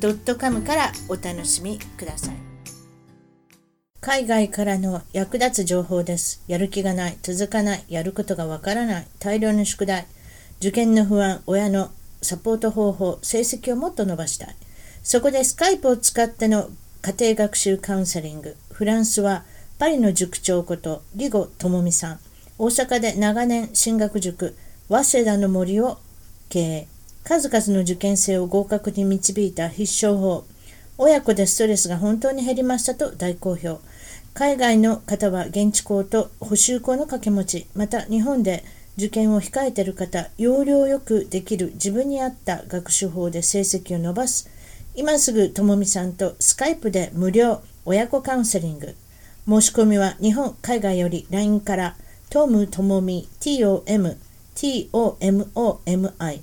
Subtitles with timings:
[0.00, 2.48] .com からお楽しみください
[4.00, 6.42] 海外からの役立つ情報です。
[6.46, 10.06] やる気がない、続かない、やることがわからない、大量の宿題、
[10.60, 11.90] 受験の不安、親の
[12.22, 14.56] サポート方法、成績をもっと伸ばしたい。
[15.02, 16.70] そこでスカイプを使っての
[17.02, 18.56] 家庭学習カウンセリング。
[18.72, 19.44] フランスは
[19.78, 22.20] パリの塾長ことリゴ智美さん。
[22.56, 24.56] 大阪で長年進学塾、
[24.88, 25.98] 早稲田の森を
[26.48, 26.88] 経営。
[27.28, 30.46] 数々の受験生を合格に導いた必勝法。
[30.96, 33.80] 親子でストレスが本当に減りましたと大好評。
[34.32, 38.64] 海外の方は現地校と補修校の掛け持ち、また日本で
[38.96, 44.48] 受験を控えている方、要領よくできる自分に合った学習法で成績を伸ばす。
[44.94, 48.96] 今すぐともみさんとスカイプで無料親子カウンセリング。
[49.46, 51.94] 申し込みは日本、海外より LINE から
[52.30, 54.16] トムともみ TOM
[54.54, 56.40] TOMOMI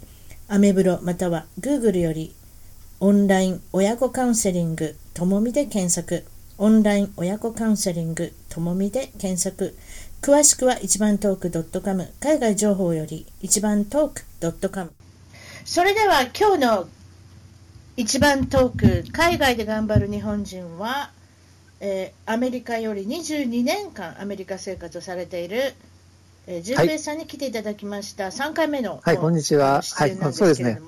[0.47, 2.35] アメブロまたは Google より
[2.99, 6.23] オンライン親子カウンセリングともみで検索。
[6.57, 9.75] オンライン親子カウンセリングともみで検索。
[10.21, 14.91] 詳しくは一番トーク .com 海外情報より一番トーク .com
[15.65, 16.87] それでは今日の
[17.97, 21.11] 一番トーク海外で頑張る日本人は、
[21.79, 25.73] えー、アメリカより22年間アメリカ生活をされている
[26.47, 29.81] えー、純平さんに来ていただきました、はい、3回目の、はい、こんにちは。
[29.81, 30.79] はい、そうですね。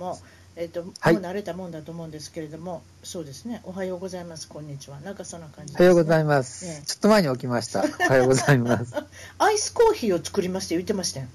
[0.55, 3.61] えっ、ー、と、もう慣れたもんだと思うんですけれども、そうですね。
[3.63, 4.47] おはようございます。
[4.47, 4.99] こんにちは。
[5.01, 7.83] なんかそんな感じ、ね、おはようございます、ね、ちょっと前に起きました。
[7.83, 8.93] おはようございます。
[9.37, 11.27] アイスコーヒーを作りまして言ってましたよ。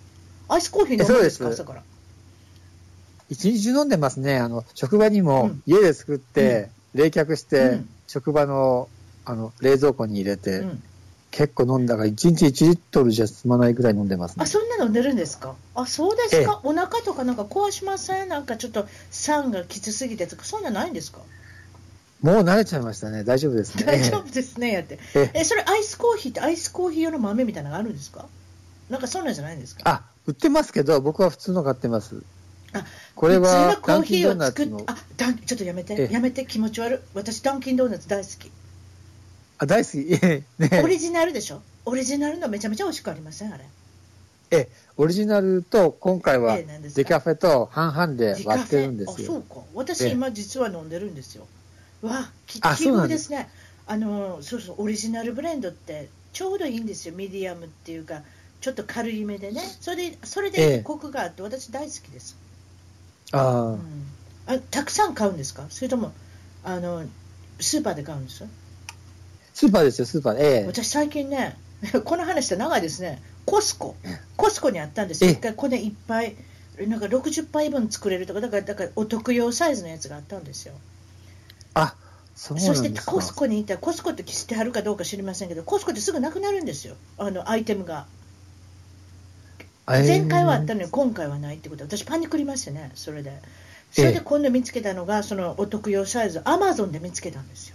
[0.49, 1.49] アイスコーヒー飲むんですか？
[1.49, 1.83] 朝から。
[3.29, 4.39] 一日飲んでますね。
[4.39, 8.89] あの、職場にも家で作って、うん、冷却して、うん、職場の、
[9.25, 10.83] あの、冷蔵庫に入れて、うん
[11.33, 14.43] 結構飲んだが、1日1リットルじゃ済まないぐらい飲んでますね。
[14.45, 15.57] あ、そんな飲んでるんですか？
[15.75, 18.29] あ、そうですか、お腹とかなんか壊しません？
[18.29, 21.21] なんかちょっと酸がきつすぎてとか、そんなないんですか？
[22.21, 23.25] もう慣れちゃいましたね。
[23.25, 23.85] 大丈夫ですね。
[23.85, 25.01] 大丈夫ですね、やって。
[25.35, 28.27] え、それアイスコーヒーってアイスコーヒー用の豆みたいなのがあるんですか？
[28.91, 29.83] なんかそんなんじゃないんですか？
[29.85, 32.23] あ、売ってますけど、僕は普通の買ってます。
[32.75, 32.85] あ、
[33.15, 34.95] これはコーヒーを作って、あ、
[35.47, 36.99] ちょっとやめて、やめて、気持ち悪い。
[37.15, 38.51] 私、ダンキンドーナツ大好き。
[39.63, 39.97] あ、大好き。
[40.59, 41.63] ね、オリジナルでしょ？
[41.85, 43.55] オリジナルのめちゃめちゃ美味しくありません？
[43.55, 43.65] あれ。
[44.51, 46.59] え、オリジナルと今回は
[46.97, 49.29] デカフェと半々で割ってるんですよ。
[49.29, 49.63] あ、そうか。
[49.75, 51.47] 私今実は飲んでるんですよ。
[52.03, 53.49] わ、き奇遇ですね。
[53.87, 57.15] あの、そうそう、オリジナルブレンドってちょうどいいんですよ。
[57.15, 58.23] ミディアムっていうか、
[58.61, 59.63] ちょっと軽いめでね。
[59.81, 62.37] それで、それでコクがあって、私大好きです。
[63.31, 63.79] あ、うん、
[64.47, 64.59] あ。
[64.73, 65.67] たくさん買うんですか？
[65.71, 66.13] それとも、
[66.65, 67.05] あの、
[67.61, 68.41] スーパーで買うんです？
[68.41, 68.47] か
[69.55, 70.59] スーパーですよ、スーパーで。
[70.59, 71.57] ええ、私最近ね、
[72.05, 73.23] この話って長いですね。
[73.45, 73.97] コスコ。
[74.37, 75.31] コスコにあったんですよ。
[75.31, 76.37] 一回これいっぱい、
[76.87, 80.75] なんか60杯分作れるとか、だから、だからお得用サイズのやつがあったんですよ。
[81.75, 81.95] あ、
[82.35, 86.95] そうそしてコスコに行ったら、コスコって知ってはるかどうか知りませんけど、コスコってすぐなくなるんですよ。
[87.19, 88.07] あの、アイテムが。
[89.87, 93.33] 前回はあったのに今回はないってこと私パニクりましたねそれで
[93.91, 97.72] それで今度見つけたのがそのお得用サイズアマゾンで見つけたんですよ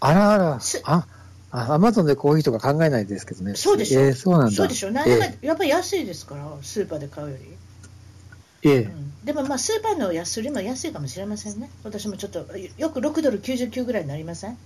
[0.00, 1.06] あらあら、あ、
[1.50, 3.54] アマゾンでコーヒーとか考えないですけどね。
[3.54, 4.00] そうでしょ。
[4.00, 4.52] えー、そうなんだ。
[4.52, 4.90] そうでしょ。
[4.90, 5.10] なんか、
[5.40, 7.44] やっぱり安いですから、スーパーで買うより。
[8.66, 11.70] ええ、うん、でもまあスーパーの安売りも安いかもしれませんね。
[11.84, 12.38] 私もちょっと、
[12.78, 14.56] よく6ドル99ぐらいになりません？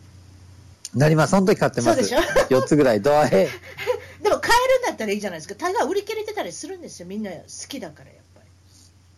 [0.94, 1.33] なります。
[1.33, 2.05] その時買ってます。
[2.05, 3.49] そうでしょ ?4 つぐらい、ドアヘ
[4.22, 5.55] でも買えるんだったらいいじゃないですか。
[5.56, 7.06] 大概売り切れてたりするんですよ。
[7.06, 7.38] みんな好
[7.69, 8.47] きだから、やっぱり。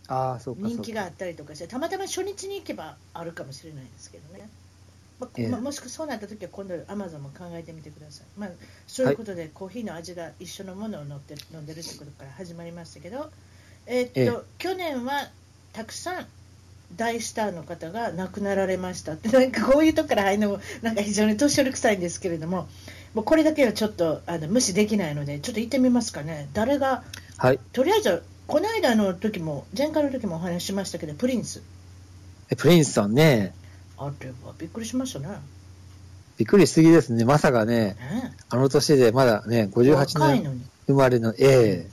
[0.07, 0.67] ああ、そうか。
[0.67, 4.49] 人気があったりとかして、たまたま初日に行けばあるかもしれないですけどね。
[5.21, 8.49] まあ、まあ、もしくそうなった時は今度アマゾンも考えてみてください、まあ、
[8.87, 13.29] そういうことで、コーヒーの味が一緒のものを飲って飲んでるってことから始まりましたけど、
[13.85, 15.29] えー、っと去年は
[15.73, 16.27] たくさん
[16.95, 22.67] 大スターの方が亡くなられましたって なんかこういうとこから入るのもなんか非常に年寄り臭いんですけれども
[23.13, 26.47] もうこれだけはちょっとあの無視できないのでちょっと行ってみますかね。
[26.53, 27.03] 誰が、
[27.37, 31.61] はい、とりあえずこの間の時も前回の時もお話ししましたけどプリンス。
[32.57, 33.53] プリンスさんね
[34.07, 35.27] あれはびっくりしましたね。
[36.37, 37.23] びっくりしすぎですね。
[37.23, 37.97] まさかね、ね
[38.49, 41.89] あの年でまだね、58年生まれの、ええ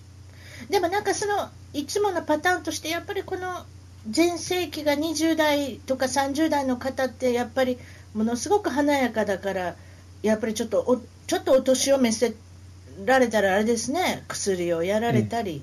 [0.71, 3.65] でもなんかその、いつものパターンとして、やっぱりこの
[4.09, 7.79] 全盛期が20代とか30代の方ってやっぱり
[8.15, 9.75] ものすごく華やかだから
[10.23, 10.97] やっぱりちょっとお
[11.27, 12.35] ちょっとお年を召せ
[13.05, 15.63] られたらあれですね薬をやられたり、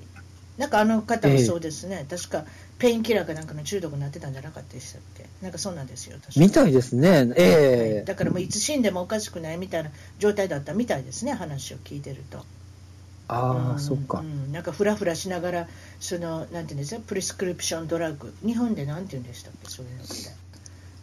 [0.58, 2.44] えなんかあの方はそうですね、え確か
[2.78, 5.24] ペインキラーかなんかの中毒になってたんじゃなかったでしたっけ？
[5.40, 7.96] なんかそうなんですよみたいですね、ええ。
[7.96, 12.44] はい、だからもういつ死んでもおかしくないみたいな状態だったみたいですね話を聞いてると。
[13.28, 15.68] ああ、うん、そっか、うん、なんかふらふらしながら
[16.00, 18.34] そのなんていうんですかプリスクリプションドラッグ。
[18.44, 19.70] 日本でなんて言うんでしたっけ？
[19.70, 20.14] そういうのって。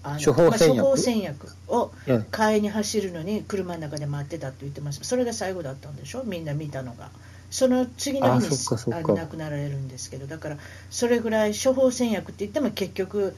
[0.05, 1.91] あの処方箋薬,、まあ、処方箋薬を
[2.29, 6.23] 買いに走るのに車の中で待ってたって言ってますそれが最後だったんでしょ？
[6.25, 7.09] みんな見たのが
[7.53, 10.57] その次の日に亡くなられるんですけどだから
[10.89, 13.35] それぐらい処方箋薬って言っても結局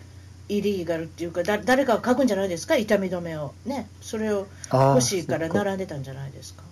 [0.47, 2.77] イリーガルっていうかだ誰かが書くんじゃないですか？
[2.77, 3.89] 痛み止めをね。
[4.01, 6.63] それを欲しいから並んでたんじゃないですか？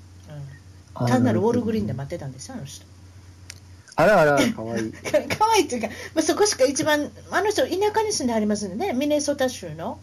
[1.06, 2.86] 単なるウォルグリーンで待ってたんですよ、あの人。
[3.96, 4.94] あらあら、かわいい。
[4.94, 10.00] かわいいっていうか、まあ、そこしか一番、あの人、田舎に住んでありますんでね、ミネソタ州の。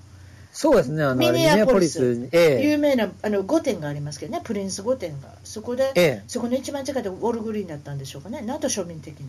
[0.53, 9.27] そうですね、あのミネアポリス、ええ、有名なあの御殿がありますけどね、プリンス御殿が、そこで、ええ、そこの一番近いとウォルグリーンだったんでしょうかね、なんと庶民的な。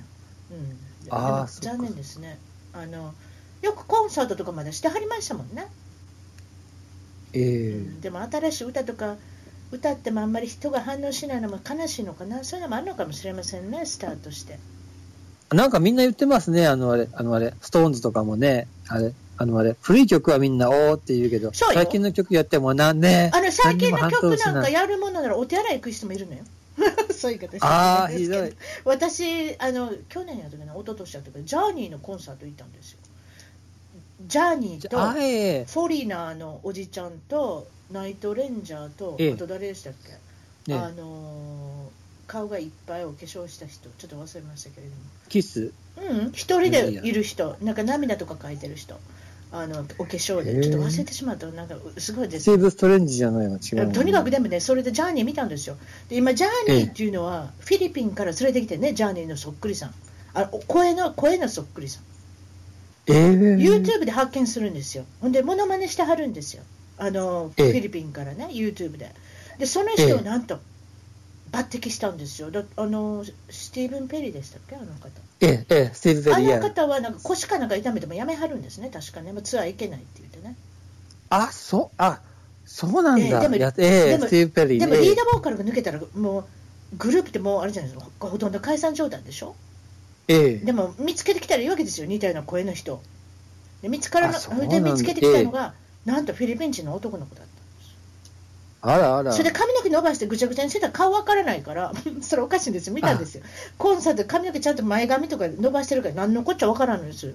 [0.51, 0.77] うん、
[1.11, 2.37] あ残念ですね。
[2.73, 3.13] あの。
[3.61, 5.67] よくコンサートとかまでしてはりましたもんね。
[7.33, 9.15] ええ、うん、でも新しい歌とか
[9.71, 14.59] 歌ってもあんまり人が反応しないのも悲しいのかな、そういうのもあるのかもしれませんね、スタートして。
[15.51, 26.43] なんかみんな言ってますね、あのあれ、あのあれ、ストーンズとかもね、あれ、あのあれ、古い曲はみんなおーって言うけど、最近の曲やってもなんね、あの最近の曲なんかやるものならお手洗い行く人もいるのよ。
[27.11, 28.45] そういう形ああ、ひど。
[28.45, 28.53] い。
[28.85, 32.99] 私、あの、去年やったかな、一昨年やったかジャーニーのコンサート行ったんですよ。
[34.27, 39.93] ジャーニーと、フォリナーのおじちゃんと、ナイトレンジャーと、ええ、あと誰でしたっ
[40.65, 41.91] け、あの
[42.27, 43.89] 顔がいっぱいお化粧した人。
[43.97, 45.01] ちょっと忘れましたけれども。
[45.27, 45.73] キス？
[45.97, 46.31] うん。
[46.31, 47.57] 一人でいる人。
[47.61, 48.97] なんか涙とか描いてる人
[49.53, 51.47] あのお化粧でちょっと忘れてしまった。
[51.47, 52.45] なんかすごいです。
[52.45, 53.57] セーブストレンジじゃないの？
[53.57, 55.75] 違うとにかくでもねそれでジャーニー見たんですよ。
[56.07, 59.93] で今ジャーニーっていうのは、フィリピンから連れてきてねジャーニーのそっくりさん。
[60.33, 62.03] あ声の声のそっくりさん。
[63.07, 65.05] えー、YouTube で発見するんですよ。
[65.19, 66.63] ほんでモノマネしてはるんですよ。
[66.97, 69.11] あのフィリピンからね、YouTube で。
[69.57, 70.59] で、その人をなんと
[71.51, 72.49] 抜擢したんですよ。
[72.51, 75.09] だあのスティーブン・ペリーでしたっけ、あの方。
[75.41, 76.55] ええ、スティーブン・ペリー。
[76.55, 79.33] あの方はなんか腰かなんか痛めてもやめはるんですね、確かね。
[79.41, 80.55] ツアー行けないって言ってね。
[81.29, 82.21] あ、そう、あ
[82.65, 83.25] そうなんだ。
[83.25, 86.45] えー、でも、えー、スティーブン・ペリー、でもリーダーボーカルが抜けたら、もう、
[86.97, 89.55] グループってもうあれじゃないですか、ほとんど解散状態でしょ？
[90.27, 93.01] ええでも見つけてきたらいいわけですよ、似たような声の人。
[93.81, 95.73] で見つからので見つけてきたのが、
[96.05, 97.60] なんとフィリピン人の男の子だった
[98.81, 99.31] あらあら。
[99.31, 102.93] それで髪の毛伸ばしてぐちゃぐちゃにしてたら顔わからないから、 それおかしいんですよ。
[102.93, 103.43] 見たんですよ。
[103.77, 107.33] コンサート髪の毛ちゃんと前髪とか伸ばしてるから何のこっちゃわからんのですよ。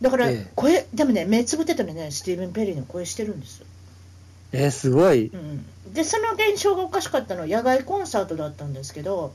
[0.00, 3.66] だから声、でもね、目つぶってたらね、スティーブン・ペリーの声してるんですよ。
[4.52, 5.64] えー、すごい、うん。
[5.92, 9.32] で、その現象がおかしかったのは野外コンサートだったんですけど、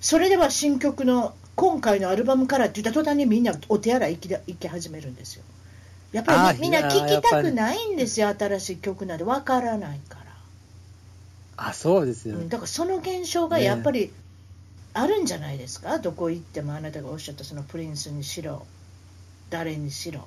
[0.00, 5.42] それでは新曲の今回のアルバムからって言った途端にみんなお手洗い行き行き始めるんですよ。
[6.12, 10.25] やっぱりみんな聞きたくないんですよ、新しい曲なんで、わからないから。
[11.56, 14.12] あそうですよ、うん、だからその現象がやっぱり
[14.92, 18.66] あるんじゃないですか、ね、どこ行ってもあなたがおっしゃったそのプリンスにしろ、
[19.50, 20.26] 誰にしろ。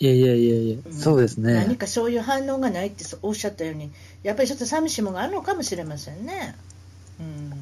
[0.00, 1.54] いやいやいやいや、うん、そうですね。
[1.54, 3.90] 何かそういう反応がないっておっしゃったように、
[4.22, 6.56] やっぱりちょっと寂しいものがあるのかもしれませんね。
[7.20, 7.52] うん、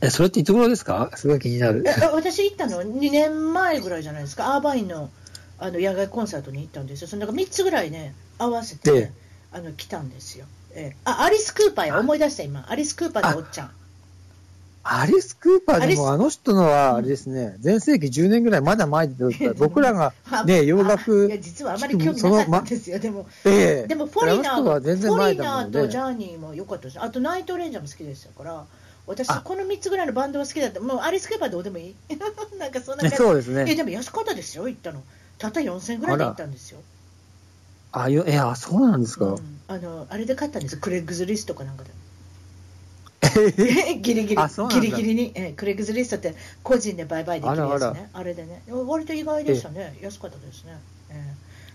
[0.00, 1.10] え、それっていつ頃ですか？
[1.16, 1.84] すごい気になる。
[2.12, 5.10] 私行ったの？2年前ぐらいじゃないですか、アーバインの
[5.58, 7.08] あの野外コンサートに行ったんですよ。
[7.08, 9.12] その3つぐらいね、合わせて、ね、
[9.52, 10.46] あの来たんですよ。
[10.74, 12.64] えー、あ、アリス・クーパーや、思い出した今。
[12.68, 13.70] アリス・クーパーでおっちゃん。
[14.84, 19.14] アリス・クーパーでもあの人のはあれですね、全盛期10年ぐらいまだ前で
[19.56, 20.12] 僕らが
[20.44, 21.26] ね、洋楽。
[21.26, 22.98] いや、実はあまり興味なかったんですよ。
[22.98, 27.00] でも、ええ、でもフォリナーフォリナーとジャーニーも良かったです。
[27.00, 28.64] あとナイトレンジャーも好きでしたから、
[29.06, 30.80] 私、この3つぐらいのバンドは好きだった。
[30.80, 31.94] もうアリス・クーパーどうでもいい
[32.58, 33.16] なんかそんな感じ。
[33.16, 33.64] そうですね。
[33.68, 35.02] え、でも安かったですよ、行ったの。
[35.38, 36.80] たった4000円ぐらいで行ったんですよ。
[37.92, 40.76] あよいやそうなんですか、うん、あのあれで買ったんです。
[40.76, 41.90] クレッグズリストかなんかで。
[44.02, 44.36] ギリギリ。
[44.36, 48.10] ギリギリに、えクレッグズリストって個人で売買できるやつね。
[48.12, 48.62] あれでね。
[48.68, 49.96] 割と意外でしたね。
[50.02, 50.76] 安かったですね、
[51.08, 51.24] えーま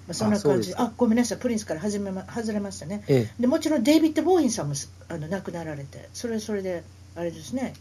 [0.09, 0.73] あ、そんな感じ。
[0.75, 1.37] あごめんなさい。
[1.39, 4.75] プリンスから外め、ま、外れましたね、えでもちろんデイビッド・ボーインさんも
[5.09, 6.07] あの亡くなられて。
[6.13, 6.83] それそれで
[7.15, 7.73] あれですね。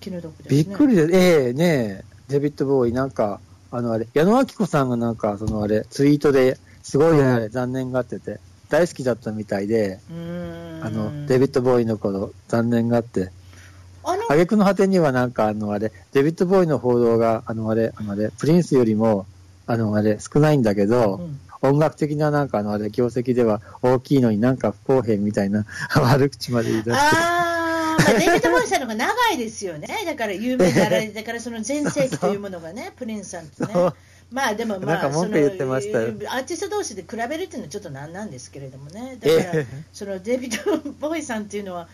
[0.00, 0.64] 気の毒ですね。
[0.64, 3.40] びっくりでええー、ねデイビッド・ボーイなんか
[3.74, 8.38] あのあれ、矢野明子さんがなんか、そのあれ、ツイートですごいね、あれ、残念がってて、
[8.72, 10.00] 大好きだったみたいで、
[10.82, 13.30] あの、デビッド・ボーイの頃、残念がって、
[14.02, 19.26] あの挙句の果てにはなんか、あのあれ、デビッド・ボーイの報道が、あのあれ、あのあれ、プリンスよりも、
[19.66, 25.64] あの、あれ、少ないんだけど、うん音楽的ななんかあの、あれ、業績では大きいのになんか不公平みたいな
[25.94, 27.16] 悪口まで言い出して。
[28.02, 29.86] まあ、デイビッド・ボーイさんの方が長いですよね。
[30.04, 33.72] だから有名なあれ、だからその全盛期というものがね、 プリンスさんってね。
[34.32, 39.16] まあでもまあ、文句言ってましたアーティスト同士で比べるっていうのはちょっとなんなんですけれどもね。
[39.20, 41.88] だから、ええそのデイビッド・ボーイさんっていうのは、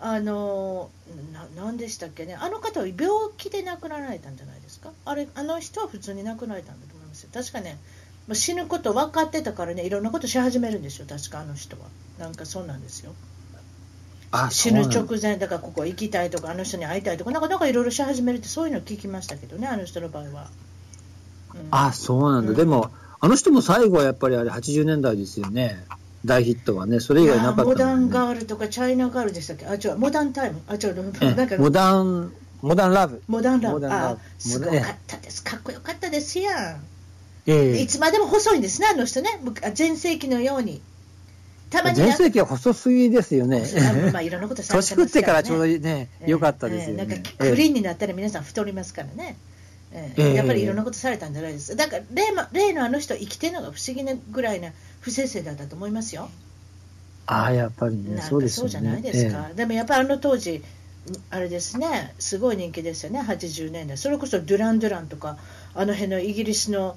[0.00, 0.90] あの
[1.32, 7.78] ななんでしたっけね、あの方は病気で亡くなられたんじゃないですか、あれあの人は普通に亡くなられたんだと思いますよ、確かね、
[8.26, 11.86] まあ死ぬこと分かってたからね、いろんなことし始めるんですよ、確かあの人は。
[12.18, 13.14] なんかそうなんですよ。
[14.32, 20.50] あ死ぬ直前、だからここ行きたいとか、あの人に会いたいとか、なんかなんかいろいろし始めるって、そういうの聞きましたけどね、あの人の場合は。
[21.54, 22.50] うんあ、そうなんだ。
[22.50, 22.90] うんでも、
[23.20, 25.84] あの人も最後はやっぱりあれ80年代ですよね。
[26.24, 27.00] 大ヒットはね。
[27.00, 29.66] それ以外なかったねモダンガールとかチャイナガールでしたっけ？
[29.66, 30.60] あ、違う、モダンタイム。
[30.66, 32.32] あ、違う、えなんかモダン、
[32.62, 33.22] モダンラブ。
[33.26, 33.80] モダンラブ。
[33.80, 35.42] ラあブ、すごかったです。
[35.42, 36.80] かっこよかったですやん。
[37.46, 39.30] ええいつまでも細いんですね、あの人ね。
[39.74, 40.80] 全盛期のように。
[41.70, 43.64] たまに全盛期は細すぎですよね。
[44.08, 47.02] あまあいろんなことされ年てます 食ってからちょうどねいいね、良かったですよね。
[47.02, 49.36] ええなんかええクリーンになったら皆さん太りますからね。
[49.94, 51.76] ええええやっぱりいろんなことされたんじゃないですか。
[51.76, 54.70] だから例の例のあの人生きてるのが不思議なぐらいな
[55.00, 56.28] 不正生だったと思いますよ。
[57.26, 58.66] ああ、やっぱりね、そうですよね。
[58.66, 59.50] かそうじゃないですか。
[59.54, 60.62] でもやっぱりあの当時
[61.30, 63.98] あれですね、すごい人気ですよね、80年代。
[63.98, 65.36] それこそデュラン・デュランとか、
[65.74, 66.96] あの辺のイギリスの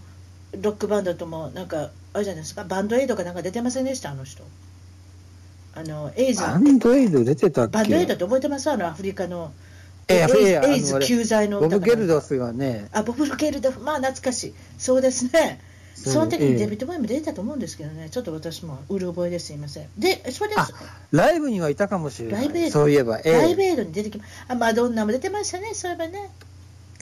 [0.62, 4.44] ロックバンドとも、なんか、あれじゃないですか、バンドエイドかなんか出てませんでした、あの人。
[5.74, 7.72] あの、エイズ、バンドエイド出てたっけ？
[7.72, 8.70] バンドエイドって覚えてます？
[8.70, 9.52] あの、アフリカの。
[10.08, 14.54] ええエイズ救済のボブ・ゲルドスがね、あ、ボブ・ゲルドフ、まあ懐かしい。
[14.78, 15.60] そうですね。
[15.96, 19.88] その時ええにデビッド・ボーイも出てたと思うんですけどね、ちょっと私もうる覚えですいません。
[19.98, 20.68] で、それで、あ
[21.12, 22.46] ライブにはいたかもしれない。
[22.46, 26.30] ライブエイドそういえば、ええライブエイドに出てきまあ、マドンナも出てましたね、そういえばね。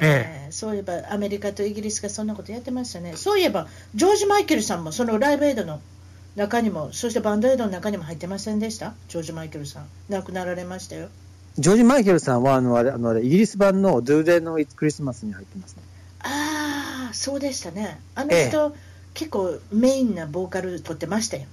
[0.01, 3.13] ええーそういえばアメリカとイギリスがそんなことやってましたね。
[3.15, 5.81] そういえばジョージ・マイケルさんもそのライブエイドの
[6.35, 8.93] 中にも、そしてバンドエイドの中にも入ってませんでした？
[9.07, 9.87] ジョージ・マイケルさん。
[10.09, 11.09] 亡くなられましたよ。
[11.57, 15.81] えジョージ・マイケルさんは、あの、あれ、あの、あれ、イギリス版のドゥーデーのクリスマスに入ってますね。
[16.21, 17.99] ああ、そうでしたね。
[18.15, 18.75] あの人、
[19.13, 21.43] 結構メインなボーカル取ってましたよ。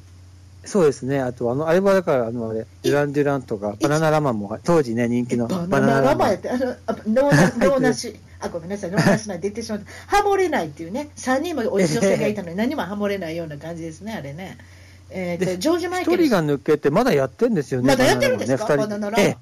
[0.65, 1.21] そうですね。
[1.21, 6.37] あと、あの、あれはだから、あの、あれ、デュラン・デュランとか、バナナラマンも、当時ね、人気のバナナラマやン。
[6.37, 10.17] って、あの、あ脳な脳なし、あ、ごめんなさい、脳なしなんて言ってしまった。
[10.19, 14.59] ハモれないっていうね、3人もお女性がいたのに 何もハモれないような感じですね、あれね。
[15.11, 17.89] えージョージ・マイケル一人が抜けて、まだやってんですよね。
[17.89, 18.77] まだやってるんですか？
[18.77, 19.37] バナナラマンねバナナラマン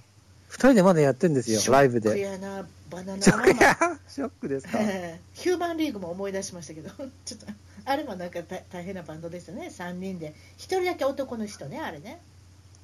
[0.48, 2.20] 二人でまだやってんですよ、ライブショックで。
[2.22, 3.62] やな、バナナ ショック。
[3.62, 3.76] や
[4.08, 4.78] ショックですか？
[4.80, 6.90] え ーヒューマンリーグも思い出しましたけど、
[7.24, 7.46] ちょっと、
[7.84, 10.34] あれもなんか大大変なバンドですよね、3人で。
[10.58, 12.18] 1人だけ男の人ね、あれね。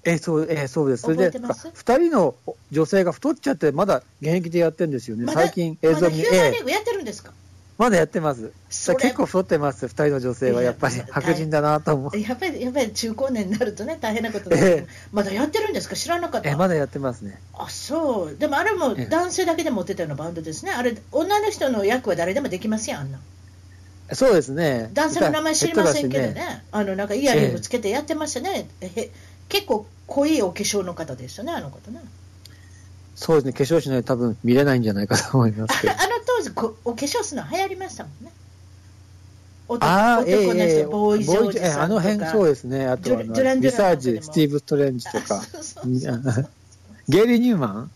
[0.06, 1.02] ええ、そう、ええ、そうです。
[1.04, 1.32] それで、
[1.72, 2.34] 二人の
[2.70, 5.24] 女性が太っちゃって、まだ現役でやってんですよね。
[5.24, 7.32] まだ最近映像見、まだヒューマンリええ、ーグやってるんですか、
[7.76, 8.52] まだやってます。
[8.68, 10.62] 結構太ってます、二人の女性は。
[10.62, 12.18] やっぱり白人だなと思う。
[12.18, 16.48] やっぱりやっぱり中高年になるとね、大変なことになる、ええまだやってるんですか、知らなかった。
[16.48, 17.40] ええ、まだやってますね。
[17.52, 23.18] あそうでもあれもええ男性だけで持ってたようなバンドですね、あれ、女の人の役は誰でもできますやん、あんな。
[24.12, 24.90] そうですね。
[24.92, 29.10] 男性の名前知りませんけどね、下手だしあのなんかイヤリングつけてやってましたね、へ
[29.48, 32.00] 結構濃いお化粧の方でしたね、あの方ね。
[33.14, 33.52] そうですね。
[33.52, 35.92] 化粧しないと多分見れないんじゃないかと思いますけど。
[35.92, 38.32] あの当時こ、お化粧するの流行りましたもんね。
[39.68, 41.82] 男ああ、男の人、ええボーイ・ジョージええさんとか。
[41.84, 42.86] あの辺そうですね。
[42.86, 45.42] あとあのリサージ、スティーブ・ストレンジとか
[47.08, 47.90] ゲイリー・ニューマン？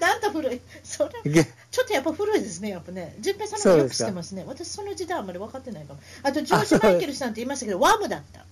[0.00, 0.60] なんと古い。
[0.84, 3.16] それゲちょっとやっぱ古いですね、やっぱね。
[3.20, 4.44] 順平さんの方がよく知ってますね。
[4.46, 6.00] 私、その時代あんまり分かってないかも。
[6.22, 8.44] あと、ジョージ・マイケルさんって言いましたけど、ワムだった。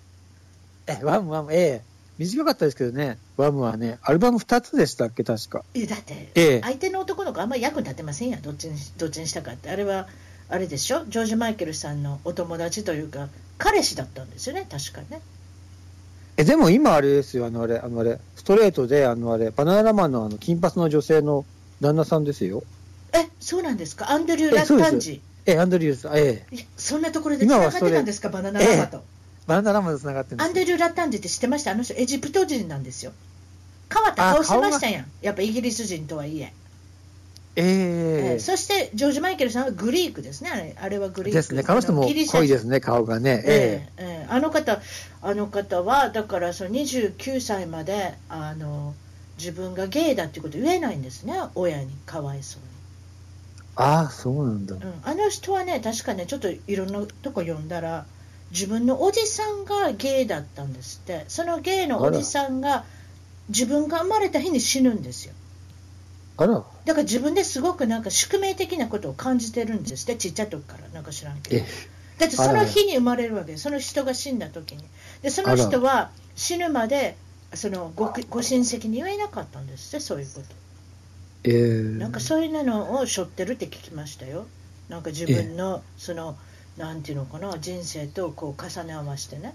[0.88, 3.19] え、ワム、ワム、ええ短かったですけどね。
[3.37, 5.64] ワムはね、アルバム2つでしたっけ、確か。
[5.75, 9.71] えだって、ええ相手の男の子あんまり役に立ってませんやん、どっちにどっちにしたかって。
[9.71, 10.09] あれは、
[10.49, 13.28] あれでしょ、ジョージ・マイケルさんのお友達というか、
[13.59, 15.23] 彼氏だったんですよね、確かね。
[16.37, 21.45] え、でも今あれですよ、あのあれ、あのあれ、ストレートで、あのあれ、バナナラマンのあの、金髪の女性の
[21.81, 22.62] 旦那さんですよ。
[23.12, 25.23] え、そうなんですか、アンドリュー・ラッタンジ。
[25.47, 29.02] え、アンドリュース、ええいやそんなところで繋がってたんですか、バナナラマと。
[29.47, 31.73] バナナラマンと繋がってアンドリュー・ラッタンジって知ってました？
[31.73, 33.13] あの人、エジプト人なんですよ。
[33.93, 36.53] 変わった顔してましたやん、やっぱイギリス人とはいえ。
[37.57, 38.33] ええ。
[38.35, 41.37] えーそしてジョージ・マイケルさんはグリークですね、あれあれはグリーク。
[41.37, 41.63] ですね。
[41.63, 41.93] 彼の人。
[41.93, 43.43] 濃いですね、顔がね。
[43.47, 44.23] ええええ。
[44.23, 44.81] えあの方
[45.21, 48.95] あの方はだからその29歳まであの
[49.39, 51.35] 自分がゲイだっていうこと言えないんですね。
[51.55, 52.63] 親にかわいそう
[53.75, 54.77] ああ、そうなんだ。
[54.77, 58.07] に、うん、あの人はね確かねちょっといろんなとこ読んだら
[58.52, 61.25] 自分のおじさんがゲイだったんですって。
[61.28, 62.85] そのゲイのおじさんが
[63.49, 65.35] 自分が生まれた日に死ぬんですよ。
[66.37, 66.62] あら。
[66.85, 70.16] だから自分ですごくなんか宿命的なことを感じてるんですって。
[70.16, 70.88] ちっちゃい時から。
[70.90, 71.64] なんか知らんけど。
[71.64, 71.66] え
[72.18, 74.85] だってその日に生まれるわけその人が死んだ時に。
[75.23, 77.16] で、その人は死ぬまで、
[77.54, 80.47] そのごご親戚に言えなかったんですって、そういうこと。
[81.44, 84.47] えー、なんかそういうのを背負ってるって聞きましたよ。
[84.88, 86.32] なんか自分の、その、な
[86.95, 89.55] んていうのかな、人生とこう重ね合わせてね。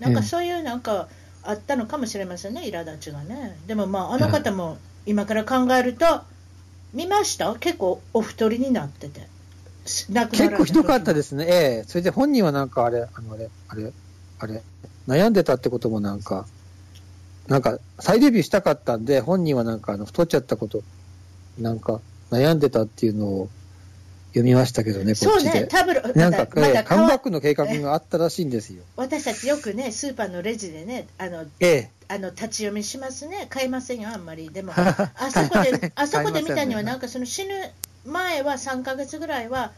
[0.00, 1.08] なんかそういうなんか
[1.42, 3.56] あったのかもしれませんね、苛立ちがね。
[3.66, 6.22] でもまあ、あの方も今から考えると、
[6.92, 7.54] 見ました？
[7.56, 9.26] 結構お太りになってて。
[9.84, 11.44] 結構ひどかったですね。
[11.46, 11.50] え
[11.82, 13.92] えそれで本人はなんかあれ、あのあれ、あれ、
[14.38, 14.62] あれ、
[15.06, 16.46] 悩んでたってこともなんか、
[17.48, 20.82] なんか再デビューしたかったんで、本人はなんかあの太っちゃったこと、
[21.58, 23.48] なんか悩んでたっていうのを
[24.34, 25.26] 読みましたけどね、こっちで。
[25.26, 28.82] そうね、タブロ、なんか、まだカムバックの計画があったらしいんですよ。
[28.96, 34.50] 私たちよくね、スーパーのレジでね、あの、ええ、あの立ち読みしますね、買いませんよ、あんまり。
[34.50, 37.54] でも、あそこで、あそこで見たには、なんかその死ぬ
[38.04, 39.70] 前は3か月ぐらいは、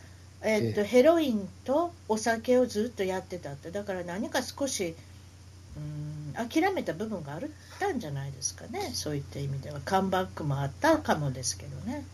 [0.43, 4.95] えー、っと、ヘロインとお酒をずっとやってたって、だから何か少し、
[5.77, 5.81] う
[6.41, 7.41] ん、諦めた部分があっ
[7.79, 9.81] たんじゃないですかね、そういった意味では。
[9.85, 12.05] カムバックもあったかもですけどね。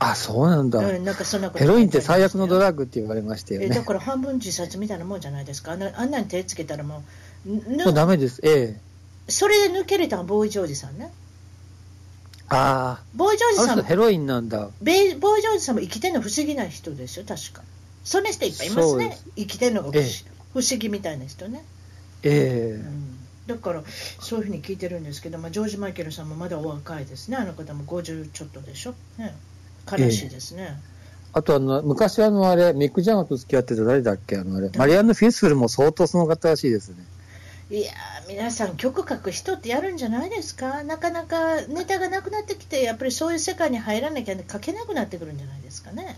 [0.00, 0.78] あ、そうなんだ。
[0.78, 3.68] うん、なんかそんなことヘロインって最悪のドラッグって言われましたよね。
[3.68, 5.72] だから半分自殺みたいなもんじゃないですか。
[5.72, 7.02] あんあんなに手つけたらも
[7.46, 7.50] う。
[7.50, 8.40] もうダメです。
[8.44, 8.80] ええ。
[9.30, 11.12] それで抜けれたのボーイ・ジョージさんね。
[12.48, 13.02] ああ。
[13.14, 14.58] ボーイ・ジョージさんヘロインなんだ。
[14.80, 17.62] ボーイ・ジョージさんも生きてんの不思議な人ですよ、確か。
[18.04, 19.18] そんな人いっぱいいますね。
[19.36, 20.04] 生きてんのが不,、ええ、
[20.54, 21.64] 不思議みたいな人ね。
[22.22, 23.82] ええうんだから
[24.20, 29.34] そういうふうに聞いてるんですけど、まあ、ジョージ・マイケルさんもまだお若いですね、あの方も50ちょっとでしょ、ね、
[29.96, 30.78] 悲しいですね。
[30.82, 30.88] え
[31.34, 34.36] あとあの、昔あのあれ、ミック・ジャガーと付き合ってた誰だっけ？
[34.38, 36.96] あのあれ、マリアンヌ・フェイスフルも相当その方らしいですね。
[37.70, 37.92] いや
[38.26, 40.82] 皆さん曲書く人ってやるんじゃないですか？
[40.84, 46.16] なかなかネタがなくなってきてやっぱりそういう世界に入らなきゃ書けなくなってくるんじゃないですかね。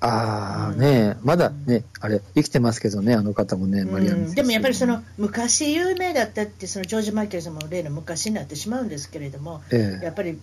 [0.00, 10.38] ああ、ねまだね、あれ、生きてますけどね、あの方もね、マリアンでもやっぱりその昔有名だったって、そのジョージ・マイケルさんも例の昔になってしまうんですけれども、ええ、やっぱり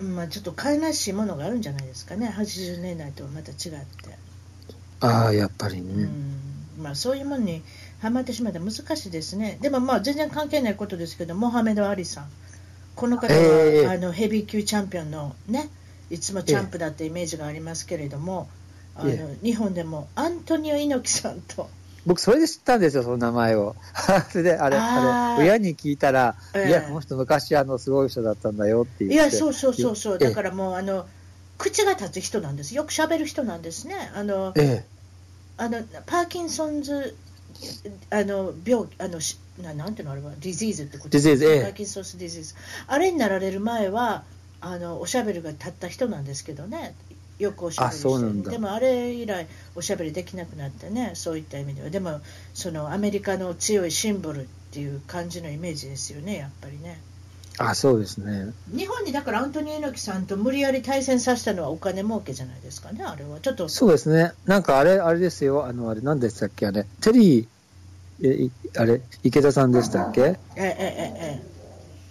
[0.00, 3.86] まあ、ちょっと悲しいものがあるんじゃないですかね、80年代とはまた違って。
[5.00, 6.04] ああ、やっぱりね。
[6.04, 7.62] うんまあ、そういうものに
[8.00, 9.58] はまってしまって難しいですね。
[9.62, 12.26] でもまあ全然関係ないことですけど、モハメド・アリさん。
[12.94, 15.68] この方は、えー、あのヘビー級チャンピオンのね、
[16.10, 18.65] いつもチャンプだってイメージがありますけれども、えー、
[18.98, 21.68] あの日本でもアントニオ猪木さんと
[22.06, 23.74] 僕、それで知ったんですよ、その名前を。
[24.30, 29.04] それで、あれ、あれ、親に聞いたら、えー、いや、この人、昔、あの、すごい人だったんだよって。
[29.04, 31.06] いや、そうそうそうそう、だからもう、あの、
[31.58, 32.76] 口が立つ人なんです。
[32.76, 33.96] よく喋る人なんですね。
[34.14, 37.16] あの、えー、あの Parkinson's、
[38.10, 39.18] あの、病、あの、
[39.60, 41.08] ななんていうのあれは、 disease ってこと？
[41.08, 42.54] disease、えー、 Parkinson's disease。
[42.86, 44.22] あれになられる前は、
[44.60, 46.94] あの、おしゃべりが立った人なんですけどね。
[47.38, 51.90] よくおしゃべりしてでもあれ以来おしゃべりできなくなってねそういった意味では。
[51.90, 52.20] でも
[52.54, 57.00] そのアメリカの強いシンボルっていう感じのイメージですよねやっぱりね。
[57.58, 58.52] あそうですね。
[58.74, 63.40] 日本にだからアントニオ猪木さんと無理やり対戦させたのはお金儲けじゃないですかねあれは。
[63.40, 63.68] ちょっと。
[63.68, 64.32] そうですね。
[64.44, 65.64] なんかあれあれですよ。
[65.66, 66.66] あのあれ何でしたっけ？
[66.66, 67.46] あれテリー
[68.22, 70.20] えあれ池田さんでしたっけ？
[70.20, 71.40] ええええ。
[71.40, 71.42] え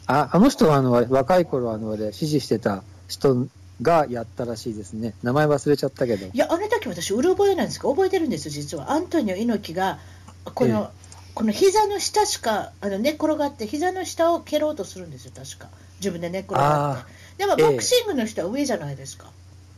[0.08, 3.48] ああの人はあの若い頃あのあれ支持してた人
[3.82, 5.14] がやったらしいですね。
[5.24, 6.28] 名前忘れちゃったけど。
[6.28, 7.90] いや、あの時私、うる覚えなんですか？
[7.90, 8.92] 覚えてるんですよ、実は。
[8.92, 10.00] アントニオ猪木が、
[10.44, 15.70] この、ええ、この膝の下しかあの寝転がって、膝の下を蹴ろうとするんですよ、確か。
[16.00, 17.12] 自分で寝転がって。
[17.38, 19.28] でも、ボクシングの人は上じゃないですか。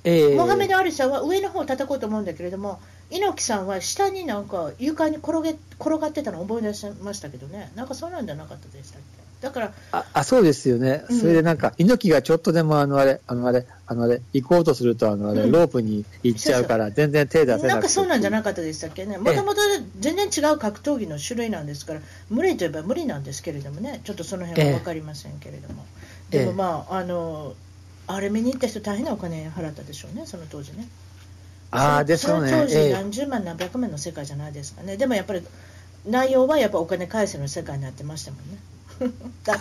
[0.04, 2.80] ええ、モハメド・アリさんは上の方を叩こうと思うんだけれども、
[3.10, 9.17] 猪木さんは下になんか床に転げ転がってたのを思い出しましたけどね、なんかそうなんじゃなかったでしたっけ？
[9.42, 19.62] だからああそうですよね、うん、それでなんか、猪木がちょっとでもあのあれ、あのあれ、あのあれ、行こうとすると、あのあれ、ロープに行っちゃうから、全然手出せなくなんかそうなんじゃなかったでしたっけね、もともと
[20.00, 25.86] 全然違う格闘技の種類なんですから、無理といえば無理なんですけれどもね、ちょっとその辺は分かりませんけれども、
[26.32, 27.54] でもまあ、あの、
[28.08, 30.88] あれ見に行った人、大変なお金払ったでしょうね、その当時ね。
[31.72, 32.50] ああ、ですよね。
[32.50, 35.44] その当時、何十万、何百万の世界じゃないですかね、でもやっぱり、
[36.06, 38.58] 内容はやっぱお金返せの世界になってましたもんね。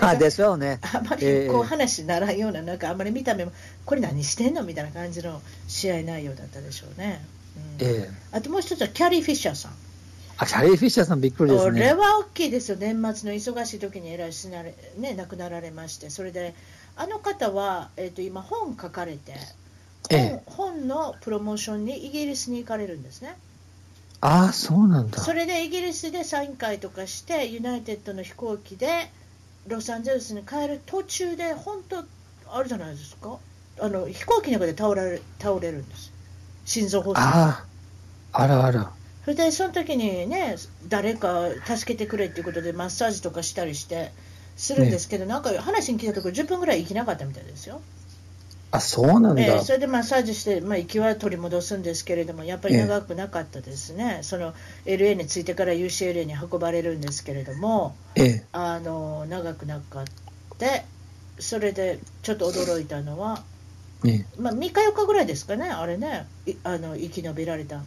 [0.00, 0.80] あでしょうね。
[0.82, 3.52] あまりこう話にならんような、なんかあんまり見た目も、
[3.84, 7.24] これ何してんのみたいな感じの試合内容だったでしょうね。
[7.80, 9.72] うん、えあともう一つはキャリー・フィッシャーさん。
[10.38, 11.70] あキャリー・フィッシャーさん、びっくりですね。
[11.70, 16.54] これは大きいですよ、年末の忙しい時にえらいしなれ、ね、亡くなられまして、それで、
[16.96, 19.34] あの方は、えーと、今、本書かれて
[20.10, 23.36] 本、え本のプロモーションにイギリスに行かれるんですね。
[24.20, 25.18] ああ、そうなんだ。
[25.18, 29.10] それでイギリスでサイン会とかして、ユナイテッドの飛行機で、
[29.66, 32.04] ロサンゼルスに帰る途中で本当
[32.52, 33.38] あるじゃないですか。
[33.80, 36.12] あの飛行機の中で倒れ倒れるんです。
[36.64, 37.64] 心臓発作あ
[38.32, 38.90] ああらあら
[39.24, 40.56] それでその時にね
[40.88, 44.12] 誰か助けてくれっていうことでマッサージとかしたりして
[44.56, 47.82] するんですけど、なんか話に聞いたところ10分ぐらい生きなかったみたいですよ。
[48.70, 49.42] あ、そうなんだ。
[49.42, 58.44] えーそれでマッサージして、まあ、息は取り戻すんですけれども、やっぱり長くなかったですね、その LA に着いてから UCLA に運ばれるんですけれども、ええ。
[58.52, 60.04] あの長くなかっ
[60.58, 60.84] て、
[61.38, 63.44] それでちょっと驚いたのは、
[64.04, 64.26] ええ。
[64.38, 67.82] まあ、3日、4日ぐらいですかね、あれね、いあの生き延びられた。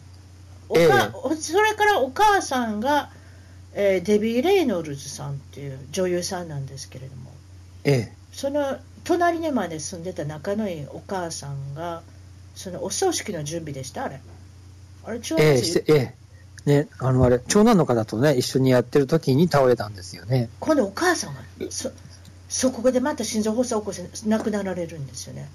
[0.68, 3.10] おええかおそれからお母さんが、
[3.74, 7.30] えーデビー・レイノルズさんっていう女優さんなんですけれども、
[7.84, 8.12] ええ。
[8.32, 8.78] その
[9.10, 12.02] 隣にまで住んでた仲のいいお母さんが、
[12.54, 14.20] そのお葬式の準備でした、あれ。
[15.04, 16.14] あれ、違いますええ。
[16.64, 20.48] ね、あのあれ、長男の方とね、一緒にやってる時に倒れたんですよね。
[20.60, 21.90] 今度お母さんがそ
[22.48, 25.48] そこでまた心臓発作を起こして亡くなられるんですよね。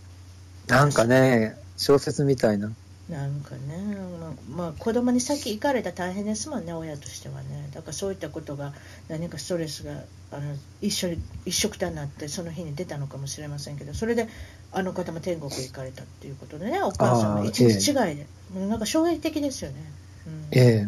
[0.68, 2.72] なんかね、小説みたいな。
[3.10, 7.70] なんかね、まあ、まあ、子供に先行かれたら大変ですもんね、親としてはね。
[7.74, 8.74] だからそういったことが、
[9.10, 14.28] 何かストレスがあの一緒に一緒くたになって、その日に出たのかもしれませんけど、それで
[14.72, 19.78] あの方も天国へ行かれたっていうことでね、お母さんあーも一日違いで、もうなんか衝撃的ですよね。
[20.26, 20.88] うんえ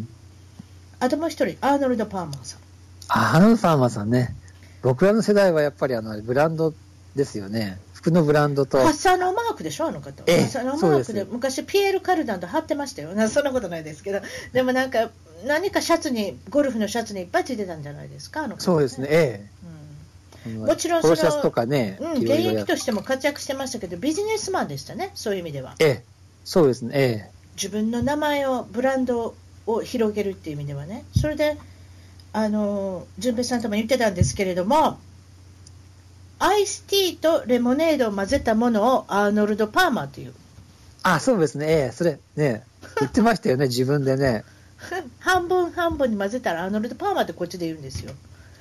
[0.98, 2.60] あともう一人、アーノルド・パーマーさん。
[3.10, 4.34] ああのファーマーさんね。
[4.82, 6.74] 僕らの世代はやっぱりあの、ブランド
[7.14, 7.78] ですよね。
[7.98, 8.78] 服のブランドと。
[8.78, 10.22] ハッサのマークでしょ、あの方。
[10.26, 13.12] ええハッサのマークで、昔、ピエール・カルダンと貼ってましたよ。
[13.12, 14.20] なそんなことないですけど、
[14.52, 15.10] でもなんか、
[15.44, 19.46] 何かシャツに、ゴルフのシャツにいっぱいついてたんじゃないですか、あの方そうですね、え
[20.46, 20.66] うんえ。
[20.66, 25.74] もちろんそのシャツとかね、うん、現役としても活躍してましたけど、ビジネスマンでしたね、そういう意味では。
[25.80, 26.04] ええ。
[26.44, 29.34] そうですね、え自分の名前を、ブランド
[29.66, 31.04] を広げるっていう意味ではね。
[31.20, 31.58] それで、
[32.32, 34.98] あの、淳平さんとも言ってたんですけれども、
[36.38, 40.30] アイスティーとレモネードを混ぜたものをアーノルド・パーマーという。
[40.30, 40.32] え。
[41.02, 41.92] あ、そうですね、ええ。
[41.92, 42.64] それ、ね、
[43.00, 44.44] 言ってましたよね、自分でね。
[45.18, 48.12] 半分半分に混ぜたらアーノルド・パーマーってこっちで言うんですよ。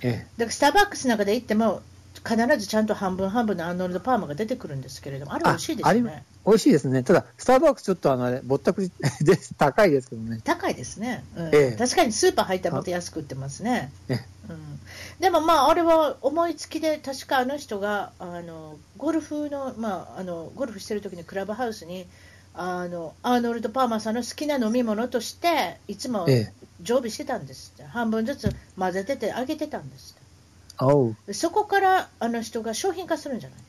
[0.02, 1.82] えだからスターバックスなんかで行っても、
[2.28, 6.24] 必ずちゃんと半分半分のアーノルド・パーマーが出てくるんですけれども、あれ美味しいですありね。
[6.48, 7.04] 美味しいですね。
[7.04, 9.54] ただ、スターバックスちょっとあの、あれ、ぼったくりです。
[9.56, 10.40] 高いですけどね。
[10.44, 14.80] 高いですね、うんええ確かにスーパー入ったらもっと安く売ってますね、えうん、
[15.20, 22.08] でもまああれは思いつきで確かあの人があのゴルフの,、まあ、あのゴルフしてる時にクラブハウスに
[22.54, 26.54] あのアーノルド・パーマーさんの好きな飲み物としていつもええ。
[26.82, 33.60] 常備してたんですって半分ずつ混ぜててあげてたんですってそこからあの人が商品化するんじゃない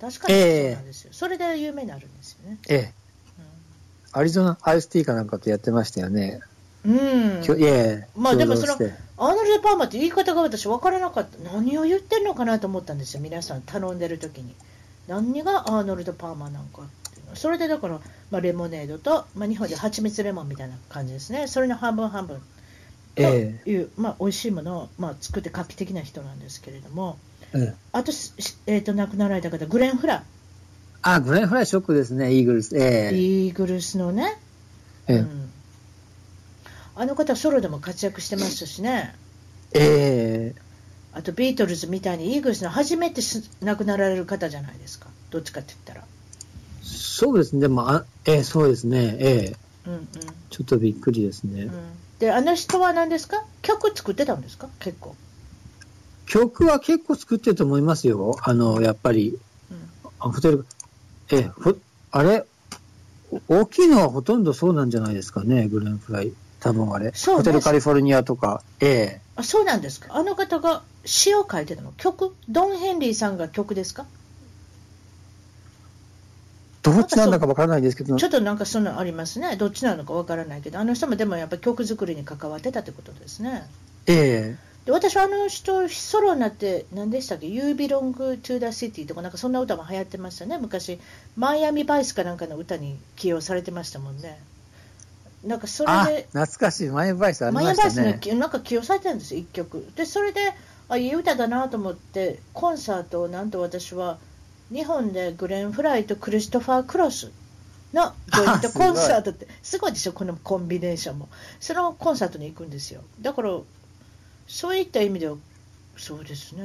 [0.00, 0.62] 確かにええ。
[0.66, 2.92] そうなんですよ、それで有名になるんですよね、ええ。
[4.12, 6.40] アリゾナアイスティーかなんかとやってましたよね。
[6.86, 8.06] うん、え。
[8.16, 11.52] まあでもそのアーノルド・パーマーって言い方が私分からなかった。
[11.52, 13.20] 何を言ってるのかなと思ったんですよ。
[13.20, 14.54] 皆さん頼んでる時に。
[15.08, 17.36] 何がアーノルド・パーマーなんかっていうの。
[17.36, 21.46] それでだから、まあ、レモネードと、まあ、日本で蜂蜜レモンみたいな感じですね。
[21.46, 22.42] それの半分半分と
[23.16, 27.18] えいう、まあ、美味しいものを、まあ、作って画期的な人なんですけれども。
[27.33, 27.33] え。
[27.54, 27.74] うん。
[27.92, 28.32] あと,し、
[28.66, 30.22] えー、と亡くなられた方グレン・フラ
[31.02, 32.76] あ、グレンフライショックですね、イーグルス。
[32.76, 33.16] ええ。
[33.16, 34.38] イーグルスのね、
[35.06, 35.50] ええうん、
[36.96, 39.14] あの方ソロでも活躍してましたしね
[39.72, 40.60] ええ。
[41.12, 46.06] あとビートルズみたいにイーグルスの初めてす亡くなられる方じゃないですか、どっちかって言ったら。
[46.82, 49.56] そうですね、でも、あええ、そうですね、ええ。
[49.86, 50.08] うんうん
[50.50, 51.64] ちょっとびっくりですね。
[51.64, 51.70] うん、
[52.20, 53.44] で、あの人は何ですか？
[53.62, 54.68] 曲作ってたんですか？
[54.78, 55.16] 結構。
[56.26, 58.36] 曲は結構作ってると思いますよ。
[58.42, 59.38] あの、やっぱり。
[59.70, 60.64] うんあホテル、
[61.32, 61.74] ええ、ほ
[62.10, 62.46] あれ？
[63.48, 66.32] お大きいのはほとんどそうなんじゃないですかね、グレンフライ。
[66.60, 67.12] 多分あれ。
[67.26, 68.62] ホテルカリフォルニアとか。
[68.80, 69.20] ええ。
[69.36, 72.34] あそうなんですかあの方が詩を書いてたの曲？
[72.48, 74.06] ドン・ヘンリーさんが曲ですか？
[76.82, 79.56] どっちなんだかわからないんですけどちょ、っとなんかそんなのありますね。
[79.56, 83.66] どっちなのかわからないけど、あの人もでもやっぱり曲作りに関わってたってことですね。
[84.06, 84.73] ええ。
[84.84, 90.58] で私はあの人ソロになって何でしたっけ「You Belong to the City」とかなんかそんな歌も流行ってましたね。
[90.58, 91.00] 昔
[91.36, 94.38] マイアミバイスかなんかの歌に起用されてましたもんね。
[95.42, 96.88] なんかそれあで、懐かしい。
[96.88, 99.86] マイバイスありマイまアミバイスのなんか起用されてたんですよ1曲。
[99.96, 100.52] でそれで
[100.88, 104.18] あいい歌だなと思ってコンサートをなんと私は
[104.70, 107.30] 日本でグレン・フライとクリストファー・クロス
[107.94, 111.28] のジョイントコンサートってすごいでしょこのコンビネーションも。
[111.60, 113.02] そのコンサートに行くんですよ。
[113.20, 113.58] だから
[114.46, 115.36] そういった意味では
[115.96, 116.62] そうですね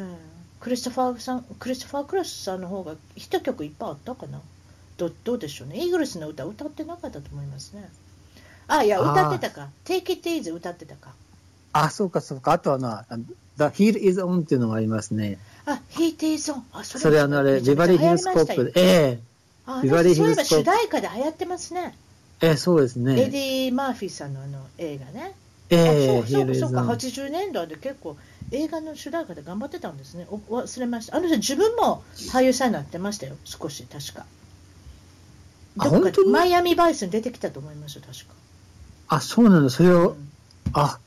[0.60, 4.42] クリストファーさんクリストファー・クロスさんの方がヒット曲いっぱいあったかな
[4.98, 7.90] どどうでしょうねイーグルスの歌歌ってなかったと思いますね
[8.68, 11.12] あいや歌ってたか Take It Easy 歌ってたか
[11.74, 12.54] あ、そうかそうか。
[12.54, 13.06] あとはな、
[13.58, 15.38] The Heat is On っていうのがありますね。
[15.66, 16.66] あ、ヒーティーゾーン。
[16.74, 18.72] あ、そそれあのあれ、ビバリーヒルスコップで。
[18.76, 19.20] ええ
[19.68, 21.96] あビバリーヒルスコップそういえば主題歌で流行ってますね。
[22.42, 23.22] えー、そうですね。
[23.22, 25.34] エディ・マーフィーさんのあの映画ね。
[25.70, 28.18] えー、そうそうそうか、80年代で結構
[28.52, 30.26] 映画の主題歌で頑張ってたんですね。
[30.30, 31.16] お忘れました。
[31.16, 34.26] あの人自分も俳優さんになってましたよ、少し、確か。
[35.78, 38.34] どっかマイアミバイスに出てきたと思いますよ、確か。
[39.10, 40.30] あ、そうなんだ、それを、うん、
[40.74, 41.00] あ、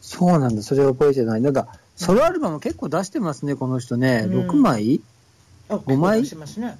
[0.00, 1.40] そうなんだ、それを覚えてない。
[1.40, 4.24] なんか、ソロアルバム結構出してますね、この人ね。
[4.26, 5.02] うん、6枚？
[5.68, 6.22] あ、5枚？
[6.22, 6.78] 出してますね。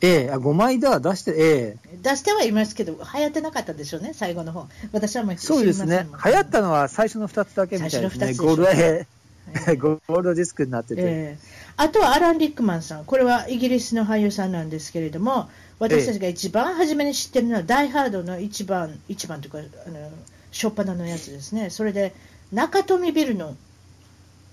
[0.00, 1.96] ええあ、5枚だ、出して、ええ。
[2.02, 4.66] 出してはいますけど、流行ってなかったでしょうね、最後の方。
[4.92, 20.10] 私はもうそうですね、流行ったのは最初の2つだけみたいですね、ゴールド、えー、ゴールドディスクになってて、えー、あとはアラン・リックマンさん、これはイギリスの俳優さんなんですけれども、私たちが一番初めに知ってるのは、ダイ・ハードの一番、一番というか、あの
[20.52, 22.14] 初っ端のやつですね、それで
[22.52, 23.56] 中富ビルの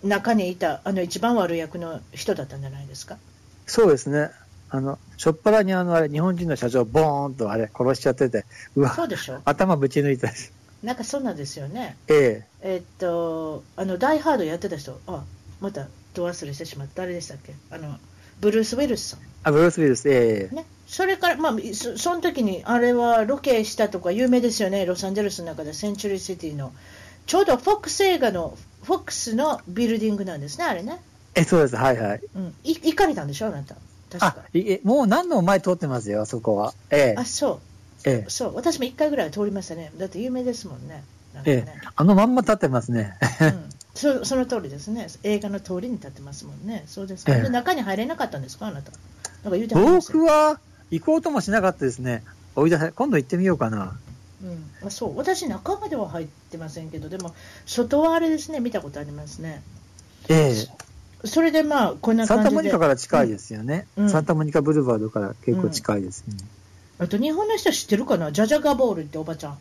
[0.04, 3.18] 中にいたあの一番悪い役の人だったんじゃないですか。
[3.68, 4.32] そうですね。
[4.70, 8.44] あの、しょっぱなにあの、あれ、日本人の社長、ボーンとあれ、殺しちゃってて、
[8.76, 9.40] うわ、そうでしょ？
[9.46, 10.50] 頭ぶち抜いたし。
[10.82, 11.96] なんかそうなんですよね。
[12.08, 12.74] ええ。
[12.74, 15.24] えっと、あの、ダイハードやってた人、あ、
[15.60, 17.04] また、ど忘れしてしまった。
[17.04, 17.54] 誰でしたっけ？
[17.70, 18.00] あの、
[18.40, 19.20] ブルース・ウィルスさん。
[19.44, 20.56] あ、ブルース・ウィルス、ええ。
[20.56, 20.66] ね。
[20.88, 26.74] それから、まあ、そその時に、あれはロケしたとか有名ですよね、ロサンゼルスの中で、センチュリーシティの。
[27.28, 31.00] ちょうどフォックス映画の、フォックスのビルディングなんですね、あれね。
[31.36, 32.22] え、そうです、はいはい。
[32.36, 32.56] うん。
[32.64, 33.76] い行かれたんでしょ、あなた。
[34.20, 34.80] 確かに。
[34.84, 36.74] もう何度も前通ってますよ、そこは。
[36.90, 37.16] ええ。
[37.18, 37.60] あ、そう。
[38.06, 38.30] ええ。
[38.30, 38.56] そう。
[38.56, 39.92] 私も1回ぐらい通りましたね。
[39.98, 41.04] だって有名ですもんね。
[41.34, 41.74] ねええ。
[41.96, 43.18] あのまんま立ってますね。
[43.42, 43.70] うん。
[43.94, 45.08] そその通りですね。
[45.24, 46.86] 映画の通りに立ってますもんね。
[46.88, 47.36] そうですか。
[47.36, 48.92] ええ、中に入れなかったんですか、あなた。
[49.44, 50.60] なんか言うて僕は
[50.92, 52.24] 行こうともしなかったですね。
[52.56, 53.98] 追い出せ、今度行ってみようかな。
[54.44, 57.34] うん、あそう私、中までは入ってませんけど、でも、
[57.66, 59.62] 外はあれですね、見たことありますね。
[60.30, 60.91] ええ
[61.26, 62.50] それでまあ、こんな感じで。
[62.50, 63.88] サンタモニカから近いですよね。
[63.96, 66.36] うん、サンタモニカブルバードから結構近いですね。
[67.00, 68.32] うん、あと、日本の人知ってるかな？
[68.32, 69.58] ジャジャガボールっておばちゃん。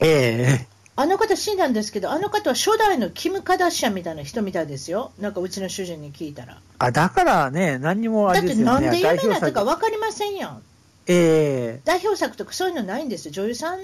[0.00, 5.12] ええあの方死んだんですけど、あの方は初代のキム・カダシアンみたいな人みたいですよ。
[5.20, 6.60] なんかうちの主人に聞いたら。
[6.80, 8.64] あ、だからね、何にもあれですよね。
[8.64, 10.62] だってなんで有名なったか分かりませんやん。
[11.06, 13.30] ええー、代表作とかそういうのないんですよ。
[13.32, 13.78] 女優さん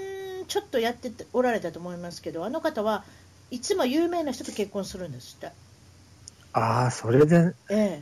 [0.49, 3.05] ちょっとやっておられたと思いますけど、あの方は
[3.49, 5.53] いつも有名な人と結婚するんですって。
[6.55, 7.53] ああ、それで。
[7.69, 8.01] え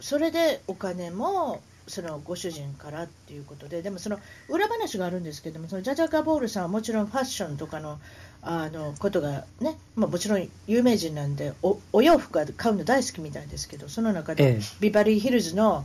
[0.00, 7.98] それでお金も、そのご主人からっていうことで、でもその裏話があるんですけども、そのジャジャカ・ボールさんはもちろんファッションとかの
[8.40, 15.84] あのことがね、まあ、もちろん有名人なんでお、お洋服は買うの大好きみたいですけど、その中で、ビバリーヒルズの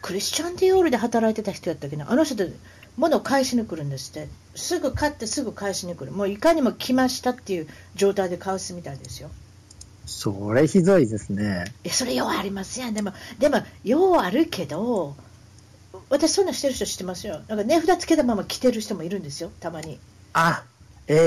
[0.00, 2.50] クリスチャン・ディオールで働いてた人やったっけな、あの人で
[2.96, 9.30] 物を返しに来るんですって、すぐ買ってすぐ返しに来る、もういかにも来ましたっていう状態で返すみたいですよ。
[10.12, 11.64] それひどいですね。
[11.84, 12.94] いや、それようありますやん。
[12.94, 15.16] でも、でも、ようあるけど、
[16.10, 17.40] 私そんなしてる人知ってますよ。
[17.48, 19.98] なんか値札つけたまま着てる人もいるんですよ、たまに。
[20.34, 20.64] あ、
[21.08, 21.18] ええ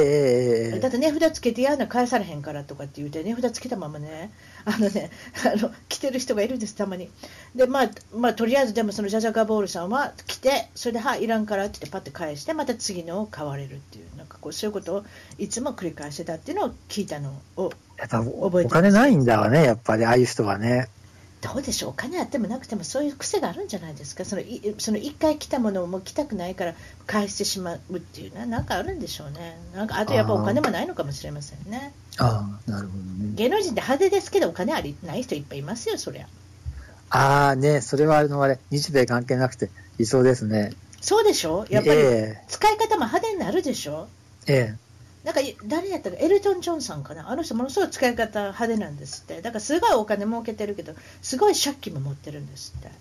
[0.74, 4.32] ええだって値札つけて嫌な返されへんからとかって言うて、値札つけたままね、
[4.66, 5.12] あのね、
[5.46, 7.10] あの着てる人がいるんです、たまに。
[7.54, 15.06] で、まあ、まあ、とりあえずでもそのジャジャカボールさんは来て、それで、はい、いらんからって言ってパッて返して、また次のを買われるっていう、なんかこう、そういうことを
[15.38, 20.90] いつも繰り返してたっていうのを聞いたのをやっぱ覚えてお金ないんだわね、やっぱり、ああいう人はね。
[21.54, 26.74] どうでしょう、お金あってもなくてもそういう癖があるんじゃないですか、そのいその1回来たものをもう来たくないから
[27.06, 31.94] 返してしまうっていうのは、なんかあるんでしょうね、なんかあとやっぱお金もないのかもしれませんね。
[32.18, 36.28] ああなるほどね芸能人って派手ですけど、お金ありない人いっぱいいますよ、そりゃ。
[37.10, 40.74] ああね、それはあのあれ、日米関係なくて、いそうですね。
[41.02, 42.02] そうでしょ、やっぱり、
[42.48, 44.08] 使い方も派手になるでしょ？
[44.48, 44.85] ええ
[45.26, 52.92] なんか誰やったか、エルトン・ジョンさんかな、あの人、ものすごい使い方派手なんですって、だからすごいお金儲けてるけど、すごい借金も持ってるんですって。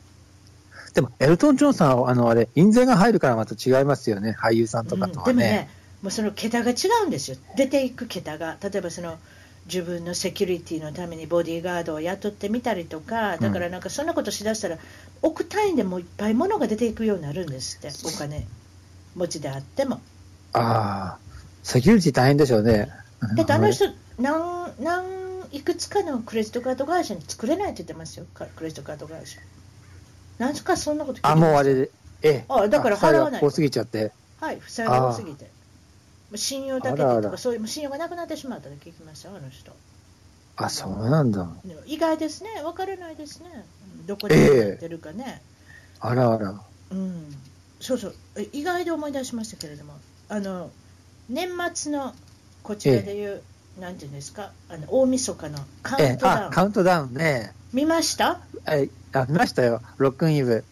[0.94, 5.32] でも、エルトン・ジョンさんは、あのあれ、印税が入るからまた違いますよね、俳優さんとかとはね。
[5.32, 5.68] うん、でもね、
[6.00, 8.56] もうその桁が違うんですよ、出ていく桁が。
[8.62, 9.18] 例えばその
[9.66, 14.78] 自分のセキュリティのためにボディーガードを雇ってみたりとか、だからなんかそんなことしだしたら、
[15.20, 18.46] 億単位でもいっぱい物が出ていくようになるんですって、お金
[19.14, 20.00] 持ちであっても。
[20.54, 21.23] ああ。
[21.64, 22.90] セキュリティ大変でしょうね。
[23.36, 23.86] だってあの人、
[24.18, 25.04] 何、何、
[25.50, 29.40] いくつかのクレジットカード会社に作れないって言ってますよ、クレジットカード会社。
[30.38, 31.90] なんかそんなこと聞いてあ、もうあれで、
[32.22, 32.44] ええ。
[32.48, 33.42] あ、だから払わない。
[33.42, 34.12] 多すぎちゃって。
[34.40, 35.50] はい、負債が多すぎて。
[36.36, 39.72] 信用だけでとか、そういう信用がなくなってしまったと聞きました、あの人。
[40.56, 41.48] あ、そうなんだ。
[41.86, 43.64] 意外ですね、わからないですね。
[44.06, 45.40] どこでやってるかね。
[45.96, 46.60] えー、あらあら。
[46.90, 47.34] うん。
[47.80, 48.14] そうそう、
[48.52, 49.94] 意外で思い出しましたけれども、
[50.28, 50.70] あの、
[51.28, 52.14] 年末の
[52.62, 53.42] こちらでいう、
[53.78, 56.50] えなんていうんですか、あの大晦日のカウントダウン。
[56.52, 57.52] カウントダウンね。
[57.72, 58.40] 見ました？
[58.70, 60.64] えあ見ましたよ、ロックンイブ。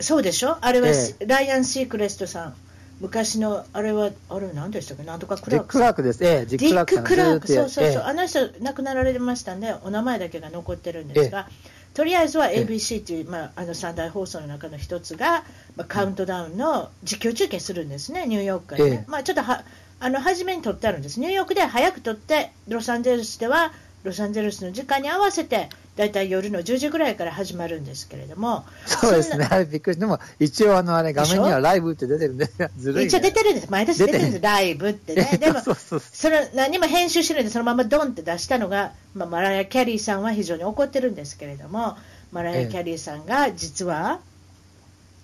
[0.00, 0.56] そうでしょ？
[0.60, 0.88] あれは、
[1.26, 2.54] ライアン・シークレストさん。
[3.00, 5.66] 昔のあれは、あれ何でしたっけ、なんとかクラーク。
[5.66, 11.48] クラークです、ええ、ディック・クラーク、そうそうそう、あの人、亡くなられましたんで、お名前だけが残ってるんですが、
[11.94, 15.44] とりあえずは ABC という、まあ、あの三大放送の中の一つが、
[15.76, 19.04] まあ、カウントダウンの実況中継するんですね、ニューヨークからね。
[19.08, 19.64] まあ、ちょっとは
[20.00, 23.72] あの初めに撮ってあるんです、ニューヨークでは早く撮って、ロサンゼルスでは
[24.04, 41.98] ロサンゼルスの時間に合わせて、だいたい夜の10時ぐらいから始まるんですけれども、そうですね、あれびっくりでも一応あのあれ、画面にはライブって出てるんで、 ずるい、ね、一応出てるんです、毎年出てるんです、ライブってね、 でも、それ何も編集してるんで、そのままドンって出したのが、まあ、マライア・キャリーさんは非常に怒ってるんですけれども、
[42.32, 44.20] マライア・キャリーさんが実は、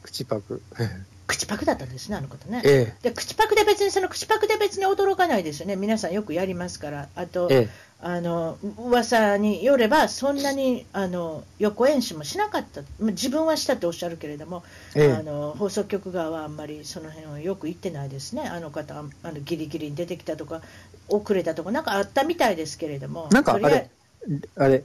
[0.03, 0.61] 口パク。
[1.29, 2.63] 口パクだったんですね、あのことね。
[2.65, 7.69] ええ、で口パクで別に、その口パクで別に驚かないですよね、皆さんよくやりますから、あと、ええ、
[8.01, 14.65] あの噂によれば、そんなにあの予行演習もしなかった、自分はしたとおっしゃるけれども、
[14.95, 20.63] え、あの放送局側はあんまりその辺はよく言ってないですね、あの方、あのギリギリに出てきたとか、
[21.09, 23.29] 遅れたとか、なんかあったみたいですけれども。
[23.33, 23.91] なんかあれ
[24.57, 24.83] あれ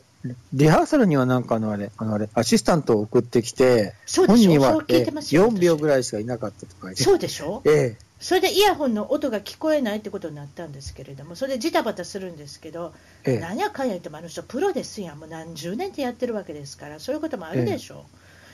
[0.54, 7.62] リハーサルにはなんかあのあれ、あのあれ、アシスタントを送ってきて、本人は4秒ぐらいしかいなかったとかそうでしょ？
[7.66, 7.98] ええ。
[8.20, 12.94] それでイヤホンの音が聞こえないってことになったんですけれども、それでジタバタするんですけど、
[13.26, 17.96] ええ、何やかんや言ってもあの人、プロですやん、もう何十年ってやってるわけですから、そういうこともあるでしょ？
[17.96, 17.98] う。
[18.00, 18.04] え、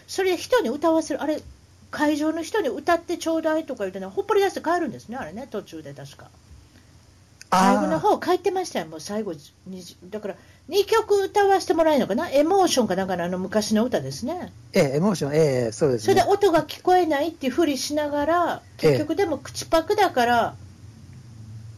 [0.07, 1.39] それで人に歌わせる、あれ、
[1.91, 6.31] 会場の人に歌ってちょうだいとか言ってのほっぽり出して帰るんですね、あれね、途中で確か。
[7.51, 9.33] 最後の方帰ってましたよ、もう最後
[9.65, 10.35] に、だから
[10.69, 14.53] 2曲歌わせてもらえるのかな、エモーションかなんかのあの昔の歌ですね。
[14.73, 20.55] ええ、エモーション、ええ、そうです、ね、それで音が聞こえないっていうふりしながら、結局でも口パクだから、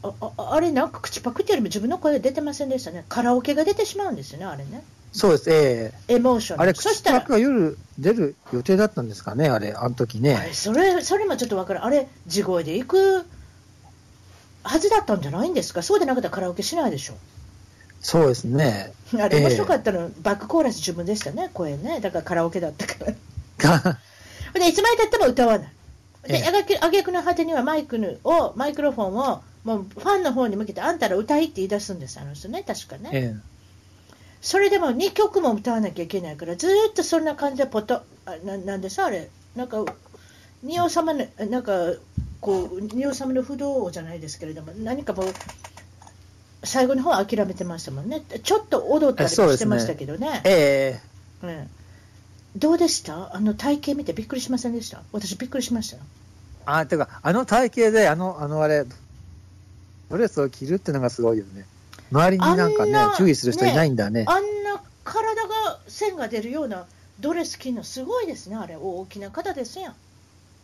[0.04, 4.84] ええ、あああれ、なんか口パクってよりも自分の声出てませんでしたね、カラオケが出てしまうんですよね、あれね。
[5.14, 6.16] そうです、ええ。
[6.16, 6.62] エモーション。
[6.62, 10.50] あれ、口パクが夜出る予定だったんですかね、あれ、あの時ね。
[10.54, 11.86] それ、それもちょっとわかる。
[11.86, 13.26] あれ、地声で行く
[14.63, 17.15] はずだったんじゃないんですか、そうでなかったらカラオケしないでしょ。
[18.02, 18.93] そうですね。
[19.13, 22.00] あれ面白かったの、えー、バックコーラス自分でしたね、声ね。
[22.02, 22.95] だからカラオケだったか
[23.67, 24.00] ら。
[24.60, 25.71] で、いつまでたっても歌わない。
[26.28, 26.43] で、
[26.82, 33.10] あげくの果てにはマイクを、マイクロフォンを、もうファンの方に向けて、あんたら歌いって言い出すんです、あの人ね、確かね。
[33.13, 33.39] えー、
[34.41, 39.86] それでも2曲も歌わなきゃいけないから、ずっとそんな感じでポト、あななんでさ、あれ、なんか、
[40.63, 41.74] 仁王様の、なんか、
[42.42, 45.26] こう、仁王様の不動じゃないですけれども、何かもう、
[46.64, 48.22] 最後の方は諦めてましたもんね。
[48.44, 50.30] ちょっと踊ったりしてましたけどね。
[50.30, 51.02] ねえ
[51.44, 51.68] えー、
[52.58, 53.36] どうでした？
[53.36, 55.02] あの体型見てびっくりしませんでした？
[55.12, 56.04] 私びっくりしましたよ。
[56.66, 58.86] あ、てか、あの体型で、あの、あのあれ、
[60.10, 61.66] ドレスを着るっていうのがすごいよね。
[62.12, 64.26] 周りになんかね、注意する人いないんだね。
[64.28, 66.86] あんな体が線が出るような
[67.20, 68.76] ドレス着るのすごいですね、あれ。
[68.76, 69.96] 大きな方ですやん。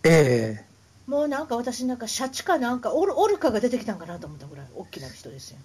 [0.03, 0.66] ええー、
[1.07, 5.57] もうなんか私なんかシャチかなんかオルオルカが出てきたんかなと思ったぐらい大きな人ですよ。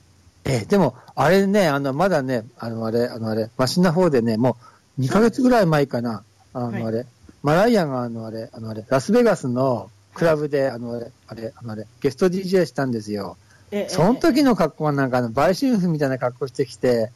[0.44, 4.56] えでも、あれね、あの、まだね、あの、あれ、あの、あれ、マシな方でね、も
[4.98, 7.06] う2ヶ月ぐらい前かな、あの、あれ、はい、
[7.42, 13.36] マライアがあの、あれ、あの、あれ、ラスベガスのクラブで、あの、あれ、あれ、あの、あれ、ゲスト DJ したんですよ。
[13.88, 17.10] その時の格好はなんか、あの、売春婦みたいな格好してきて、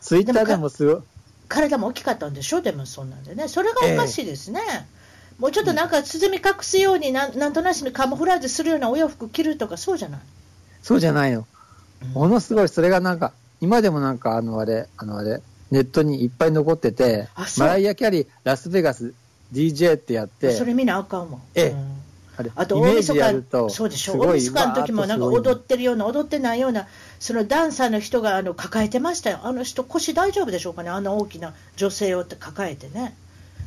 [0.00, 1.02] ツイッターでもすごい。
[1.48, 3.48] 体も大きかったんでしょでもそんなんでね。
[3.48, 4.60] それがおかしいですね。
[4.60, 4.84] えー、
[5.38, 10.20] もうちょっとなんか包み隠すようになん、なんとなしにカモフラージュするようなお洋服着るとかそうじゃない？
[10.82, 11.46] そうじゃないの。
[12.12, 19.14] ものすごい、それがなんか、今でもなんか、あのあれ、あのあれ、ネットにいっぱい残ってて、マライア・キャリー、ラスベガス、
[19.52, 21.38] DJ ってやって、それ見なあかんわ。
[21.54, 22.04] ええ。
[22.36, 26.88] あれあと大晦日、そうでしょ、大晦日の時もなんか踊ってるような、踊ってないような、
[27.20, 33.16] そのダンサーの人があの抱えてましたよ、あの人、腰大丈夫でしょうかね、あの大きな女性を抱えてね。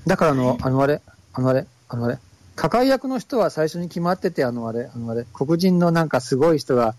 [0.05, 1.01] だからあの、あのあれ、
[1.37, 2.17] あのあれ、あのあれ、
[2.55, 6.95] 抱え役の人は最初に決まってて、あのあれ、あのあれ、黒人のなんかすごい人が、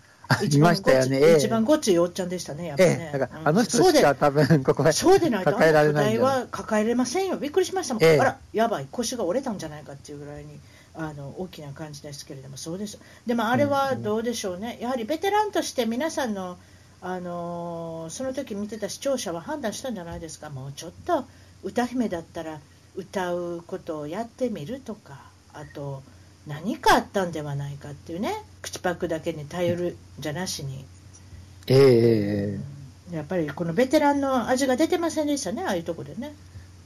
[0.49, 1.35] いましたよね。
[1.37, 3.11] 一番ごっついおっちゃんでしたね、やっぱね。
[3.13, 7.37] ええ、だから、あの人しか多分、ここはそうでないと、抱えられないは抱えれませんよ。
[7.37, 8.03] びっくりしましたもん。
[8.03, 10.59] ええ、あら、やばい、腰が折れたんじゃないかっていうぐらいに。
[10.95, 12.99] あの大きな感じですけれども、そうです。
[13.25, 16.57] でもあれはどうでしょうね、やはりベテランとして皆さんの、
[17.01, 21.25] あのその時見てた視聴者は判断したんじゃないですか、もうちょっと
[21.63, 22.59] 歌姫だったら
[22.95, 25.19] 歌うことをやってみるとか、
[25.53, 26.03] あと、
[26.49, 30.83] 何かあったんではないかっていうね口パクだけに頼るじゃなしに、
[31.67, 36.33] ええー、やっぱりこのベテランの味が出てませんでしたねああいうとこでね。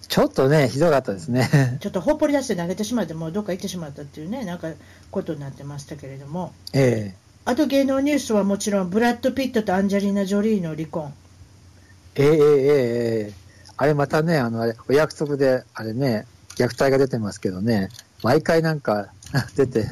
[0.09, 1.49] ちょっとねひどかったですね。
[1.79, 4.69] ちょっとほっぽり出して投げてしまってもうどっか行ってしまったっていうねなんか
[5.11, 6.53] ことになってましたけれども。
[6.73, 7.15] ええ。
[7.47, 11.13] ー、あと芸能ニュースはもちろんブラッド・ピットとアンジェリーナ・ジョリーの離婚。
[12.15, 13.42] ええええええ
[13.77, 17.89] あれまたねあのあれお約束であれね虐待が出てますけどね
[18.23, 19.09] 毎回なんか
[19.55, 19.87] 出て、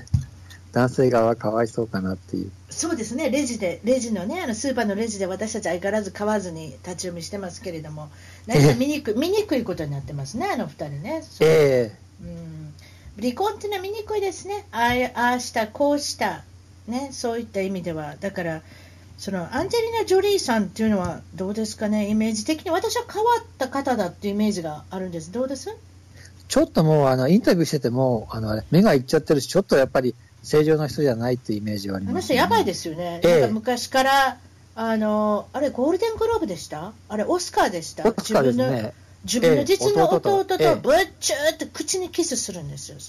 [0.72, 2.52] 男性側はかわいそうかなっていう。
[2.70, 8.10] そうですね、レジで、レジのね、あのスーパーのレジで私たち相変わらず買わずに立ち読みしてますけれども、
[8.48, 11.24] 何か見にくい、見にくいことになってますね、あの二人ね。
[11.42, 12.74] ええー、うん
[13.20, 16.44] 離婚っていうのは見にくいですね、ああした、こうした、
[16.88, 18.16] ね、そういった意味では。
[18.20, 18.62] だから
[19.22, 25.78] そのアンジェリーナ・ジョリーさんっていうのはどうですかね、イメージ的に私は変わった方だっていうイメージがあるんです、どうです？
[26.48, 34.38] ちょっともうあのインタビューしててもあの目がいっちゃってるし、ちょっとやっぱり正常な人じゃないっていうイメージはあります、ね、あの人、やばいですよね、えー、なんか昔から
[34.74, 36.92] あの、あれ、ゴールデングローブでした？
[37.08, 38.04] あれ、オスカーでした？
[38.06, 38.92] 自分の
[39.24, 42.98] 自分の実の弟とぶっちゅーって口にキスするんですよ。
[42.98, 43.02] え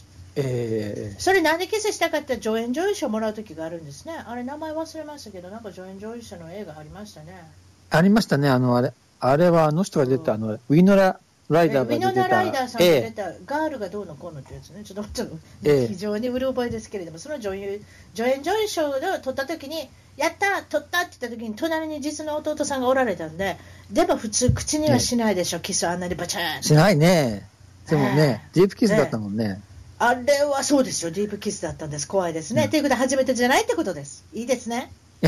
[1.16, 4.14] ー、それなんでキスしたかって助演女優賞もらう時があるんですね。
[4.26, 7.50] あれ名前忘れましたけど、なんか助演女優賞の映画ありましたね。
[7.90, 8.48] ありましたね。
[8.48, 11.20] あの、あれ、あれはあの人が出た、あの、ウィノラ・
[11.50, 12.08] ライダーが出た。
[12.08, 14.84] ウィノラ・ライダーさんが出た、えー、ガールがどうのこうのってやつね。
[14.84, 23.58] ちょっと、ちょっと、えー、非常にうる覚えですけれども、その女優、助演女優賞を取った時に、やった取ったって言った時に、隣に実の弟さんがおられたんで、
[23.90, 26.62] でも普通口にはしないでしょ、キスあんなにバチャーン。
[26.62, 27.46] しないね。
[27.88, 29.60] でもね、ディープキスだったもんね。
[30.04, 32.64] あれはそうですよ、ディープキスだったんです、怖いですね。
[32.64, 34.90] と、うん、いうことで、初めてじゃないってことです、いいですね。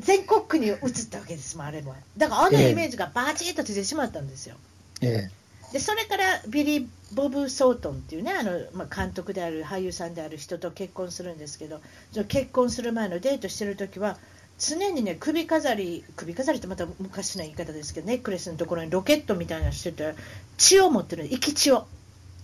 [0.00, 0.76] 全国区に移っ
[1.08, 1.94] たわけですもん、あれも。
[2.16, 4.56] だから、あのイメージがバチッと出てしまったんですよ。
[5.02, 5.30] え
[5.70, 11.80] え、でそれからビリー・ボブ・ソートンっていうね、あのまあ、監督である俳優さんである人と結婚するんですけど、
[12.26, 14.18] 結婚する前のデートしてるときは、
[14.58, 20.14] 常にね、首飾り、首飾りってまた昔の言い方ですけど、ネックレスのところにロケットみたいなのしてて、
[20.56, 21.86] 血を持ってる、生き血を。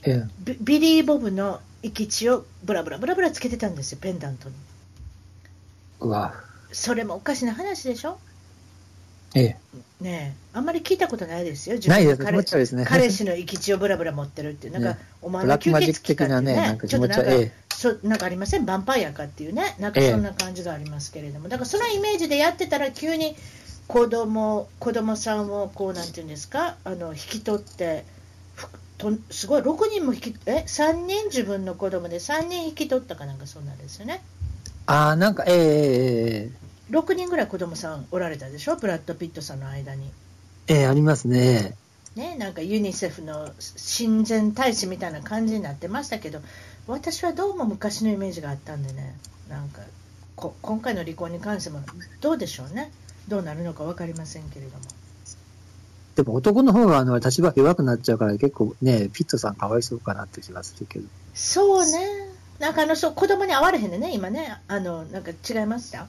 [0.05, 4.55] ええ、ビリー・ボブの生き血をブラブラブラブラつけてたんですよ、ペンダントに。
[6.00, 6.34] うわ。
[6.72, 8.18] それもおかしな話でしょ？
[9.34, 9.57] ええ。
[10.00, 12.22] ねあんまり聞いたことないですよ、ないです。
[12.22, 12.84] 彼ですね。
[12.84, 23.36] 彼氏の生き血をブラブラ持ってるっていう、なんか、お前の吸血鬼かってね、なんかちょっとなんか、ええ、そなんかありません、ヴァンパイアかっていうね、なんかそんな感じがありますけれども、だからそのイメージでやってたら、急に
[23.86, 28.05] 子供子供さんをこう、なんていうんですか、あの引き取って、
[29.03, 34.22] とすごい6人も引きえ3人自分の子供で3人引き取ったかなんかそうなんですよね。
[34.86, 36.50] ああなんかえええ
[36.90, 38.76] えー、6人ぐらい子供さんおられたでしょ？
[38.76, 40.11] ブラッド・ピットさんの間に。
[40.68, 41.74] ええー、ありますね。
[42.14, 46.40] ねなんかユニセフの親善大使みたいな感じになってましたけど
[46.86, 49.16] 私はどうも昔のイメージがあったんでね。
[49.48, 49.82] なんか
[50.36, 51.80] こ今回の離婚に関しても
[52.20, 52.90] どうでしょうね？
[53.28, 54.84] どうなるのか分かりませんけれども
[56.14, 61.06] でも男の方があの立場弱くなっちゃうから結構ね、ピットさんかわいそうかなって気がするけど。
[61.34, 61.98] そうね。
[62.58, 64.56] なんかあの、そう、子供に会われへんでね、今ね。
[64.68, 66.06] あの、なんか違いました？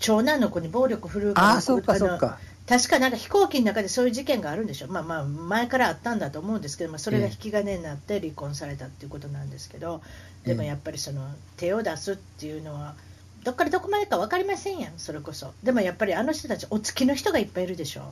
[0.00, 2.38] 長男の子に暴力振るうああ、そうか、そうか。
[2.66, 10.02] 確かなんか飛行機の中でそういう事件があるんでしょ、まあまあ、前からあったんだと思うんですけど、まあ、それが引き金になって離婚されたっていうことなんですけど、
[10.44, 12.94] でもやっぱりその手を出すっていうのは、
[13.42, 15.52] どっからどこまでか分かりませんやん、それこそ。
[15.64, 18.02] でもやっぱりあの人たち、お付きの人がいっぱいいるでしょ？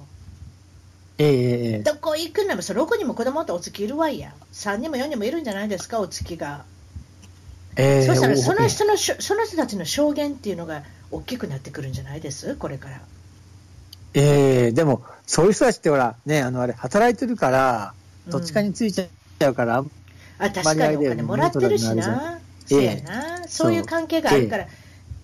[1.18, 4.32] ええどこ行くんでもそ6人も子供とお月いるわいや。
[4.52, 6.64] 3人も4人もいるんじゃないですかお月が、
[7.76, 12.54] えー、そしたらその人のその人たちの証言っていうのが大きくなってくるんじゃないです？
[12.54, 13.00] これから。
[14.14, 17.94] ええー、でもそういう人たちってほらねあのあれ働いてるから
[18.28, 19.90] どっちかについちゃうから、うん、
[20.38, 23.48] あ確かにお金もらってるしな、そうやな。
[23.48, 24.66] そういう関係があるから、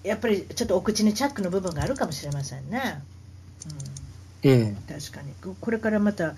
[0.02, 3.00] やっぱりちょっとお口にチャックの部分があるかもしれませんね、
[3.66, 4.03] うん
[4.44, 5.32] ええ、確かに。
[5.60, 6.34] これからまた、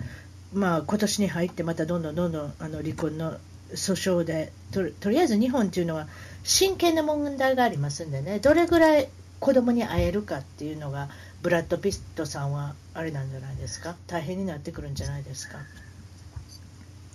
[0.53, 3.33] まあ今年に入ってまたどんどんどんどんあの離婚の
[3.73, 6.07] 訴訟でととりあえず日本というのは
[6.43, 8.39] 真剣な問題がありますんでね。
[8.39, 11.09] どれぐらい子供に会えるかっていうのが
[11.43, 13.95] ブラッド・ピットさんはあれなんじゃないですか？
[14.07, 15.57] 大変になってくるんじゃないですか？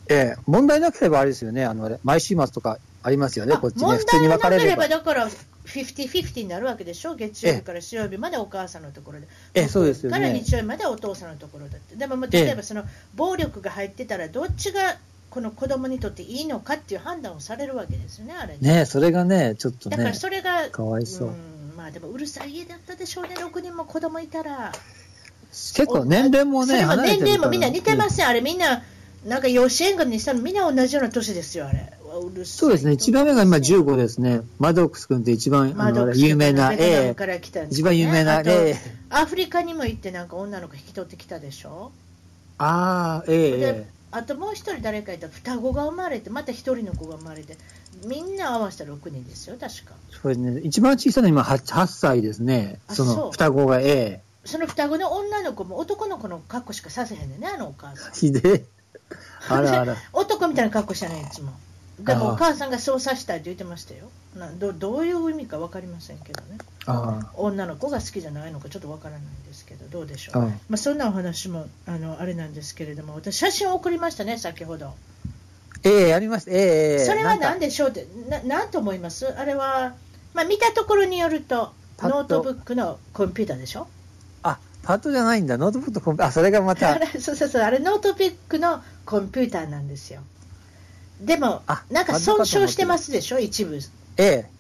[0.09, 4.89] ええ、問題なければあれですよね、あの毎週末とかありますよね、こっちね、普通に分かれれば。
[4.89, 5.29] だから
[5.73, 14.97] 50-50になるわけでしょ、月曜日から水曜日までお母さんのところで、えそうですよね、から日曜日までお父さんのところで、でも例えばその暴力が入ってたら、どっちが
[15.31, 18.59] この子供にとっていいのかっていう判断をされるわけですよね、あれ。
[18.61, 18.85] ね。
[18.85, 24.73] それがね、ちょっとね、だからそれがかわいそう、うん、まあでもうるさい家だったでしょうね、6人も子供いたら。
[25.51, 28.83] 結構年齢もね、年齢もみんな似てますね、あれみんな、
[29.27, 31.93] なんか養子縁組にしたのみんな同じような年ですよ、あれ。
[32.45, 34.43] そうですね、一番目が今15ですね。
[34.59, 35.69] マドックス君って一番
[36.15, 37.15] 有名な、ええ、
[37.71, 38.77] 一番有名な、ええ。
[39.09, 41.91] アフリカにも行ってなんか女の子引き取ってきたでしょ？
[42.59, 43.89] ああ、ええ。
[44.11, 47.57] あともう一人誰かいた双子が生まれて、また一人の子が生まれて、
[48.05, 49.95] みんな合わせた6人ですよ、確か。
[50.11, 54.21] そうですね、一番小さな今 8, 8歳ですね、その双子が、ええ。
[54.45, 58.13] その双子の女の子も男の子の格好しかさせへんねんね、あのお母さん。
[58.13, 58.65] ひで
[59.49, 59.97] あらあら。
[60.13, 61.53] 男みたいな格好したね、いつも。
[62.01, 64.11] でもお母さんがそうさせたいって言ってましたよ。
[64.37, 66.59] などどういう意味か分かりませんけどね。
[67.35, 70.43] 女の子が好きじゃないのかちょっと分からないんですけどどうでしょう。
[70.43, 74.95] まあ、そんなお話もあのあれなんですけれども私写真を送りましたね先ほど。
[75.85, 76.51] ええー、ありました。
[76.51, 79.27] ええー、それは何でしょうってななんと思います？
[79.29, 79.95] あれは、
[80.35, 83.83] まあ、見たところによるとノートブックのコンピューターでしょ？
[83.83, 83.87] あ
[84.83, 85.59] パッドじゃないんだ。
[85.59, 86.29] ノートブックとコンピューター。
[86.29, 86.99] あそれがまた。
[87.21, 90.21] そうそうそうあれノートブックのコンピューターなんですよ。
[91.21, 93.79] でも、なんか損傷してますでしょ、一部。
[94.17, 94.51] ええ。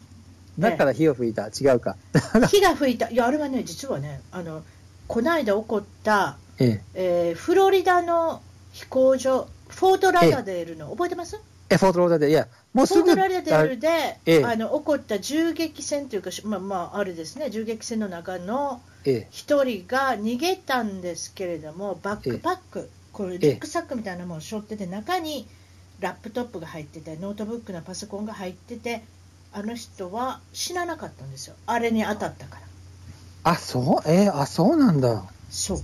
[0.59, 1.97] だから火を吹いた、違うか。
[2.49, 4.63] 火が吹いた、いや、あれはね、実はね、あの
[5.09, 6.83] この間起こった、ええ。
[6.95, 8.41] えー、フロリダの
[8.73, 11.41] 飛行場、フォートラダデールの、覚えてます？
[11.73, 18.81] えフォートラダデール、いや、もうすぐフォートラダデールで、えあの起こった銃撃戦というか、まあ、まあ、あれですね、銃撃戦の中の
[19.31, 25.47] 一人が逃げたんですけれども、バックパック、これ、リュックサックみたいなものを背負ってて、中に、
[26.01, 29.05] ラップトップが入っててノートブックのパソコンが入ってて
[29.53, 31.55] あの人は死ななかったんですよ。
[31.65, 32.63] あれに当たったから。
[33.53, 34.11] あそう？
[34.11, 35.23] えー、あそうなんだ。
[35.49, 35.79] そう。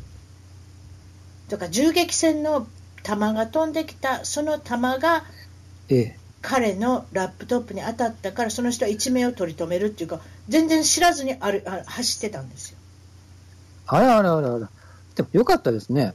[1.48, 2.66] だから銃撃戦の
[3.04, 5.37] 弾が飛んできたその弾が、ええ、
[6.40, 12.78] 彼のラップトップに当たったからその人は一命を取り留めるっていうか全然知らずにあるあ走ってたんですよ。
[13.86, 14.70] あらあらあらあら。
[15.16, 16.14] でもよかったですね。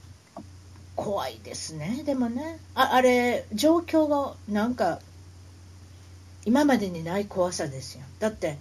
[0.95, 4.99] 怖いですね、でもね、ああれ、状況がなんか、
[6.45, 8.03] 今までにない怖さですよ。
[8.19, 8.57] だって、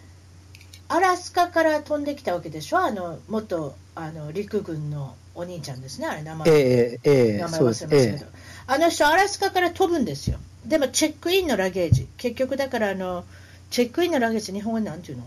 [0.88, 8.26] アラスカから飛んできたわけでしょ、あの元あの陸軍のお兄ちゃんですね、あれ、名前,、えーえー、名前忘れましたけど、えー、
[8.66, 10.38] あの人、アラスカから飛ぶんですよ。
[10.66, 13.24] でも、チェックインのラゲージ、結局だからあの、
[13.70, 15.24] チェックインのラゲージ、日本語なんていうの？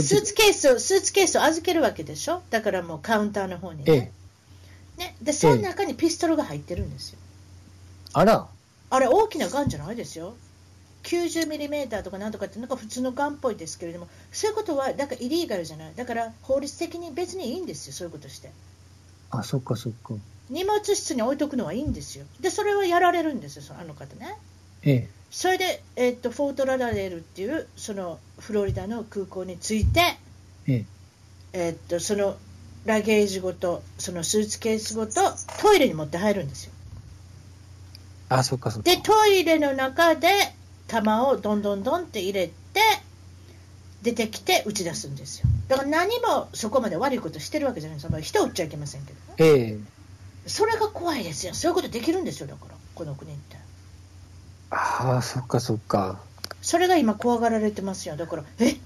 [0.00, 2.42] スーツケースを、スーツケースを預けるわけでしょ？
[2.50, 4.10] だからもうカウンターの方にね。
[4.96, 7.18] ね、でその中にピストルが入ってるんですよ。
[8.14, 8.48] あら。
[8.88, 10.34] あれ大きなガンじゃないですよ。
[11.02, 15.94] 90ミリメーターとかなんとかってなんか普通のガンっぽいですけれどもそういうことはだからイリーガルじゃない？
[15.94, 18.50] だから法律的に別にいいんですよそういうことして。
[19.30, 20.14] あそっかそっか
[20.50, 24.36] 荷物室に置いとくのはいいんですよでそれはやられるんですよあの方ね
[24.82, 30.00] ええそれで、えー、っとフォートラダレールっていうそのフロリダの空港に着いて
[30.68, 30.84] ええ
[31.52, 32.36] えー、っとその
[32.86, 35.12] ラゲージごと、そのスーツケースごと
[35.60, 36.72] トイレに持って入るんですよ。
[38.28, 38.90] あ、そっかそっか。
[38.90, 40.28] で、トイレの中で
[40.86, 42.52] 弾をどんどんどんって入れて、
[44.02, 45.48] 出てきて打ち出すんですよ。
[45.66, 48.20] だから何もそこまで悪いことしてるわけじゃないですよ。
[48.20, 49.34] 人を撃っちゃいけませんけど、ね。
[49.38, 49.84] ええー、
[50.46, 51.54] それが怖いですよ。
[51.54, 53.56] そういうことできるんですよ、だから、この国って。
[54.70, 56.20] ああ、そっかそっか。
[56.62, 58.16] それが今怖がられてますよ。
[58.16, 58.76] だから、え？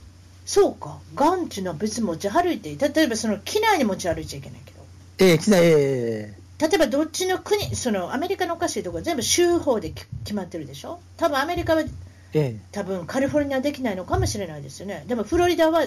[0.46, 2.74] そうか、ガンっていうのは別に持ち歩いて。
[2.76, 4.80] 例えばその機内に持ち歩いちゃいけないけど。
[5.18, 11.00] ええ機内、ええ例えばどっちの国、そのアメリカのおかしいところ全部州法で決まってるでしょ？
[11.16, 11.88] 多分アメリカは、え
[12.34, 15.04] え、多分カリフォルニアはできないのかもしれないですよね。
[15.06, 15.86] でもフロリダは、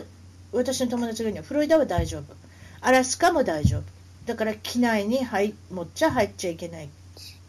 [0.52, 2.24] 私の友達が言うには、フロリダは大丈夫。
[2.82, 3.84] アラスカも大丈夫。
[4.26, 6.90] だから機内に入持っちゃ入っちゃいけない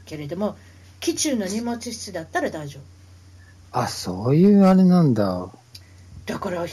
[0.05, 0.57] けれども、
[1.01, 2.83] 機中の荷物室だったら大丈夫。
[3.79, 5.49] あ、そういうあれなんだ。
[6.27, 6.67] だから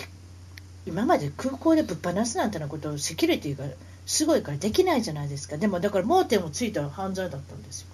[0.86, 3.66] 今まで空港でぶっ放すなんてなことセキュリティが
[4.06, 7.88] すごいからできないじゃないですかでもだから盲点をついた犯罪だったんですよ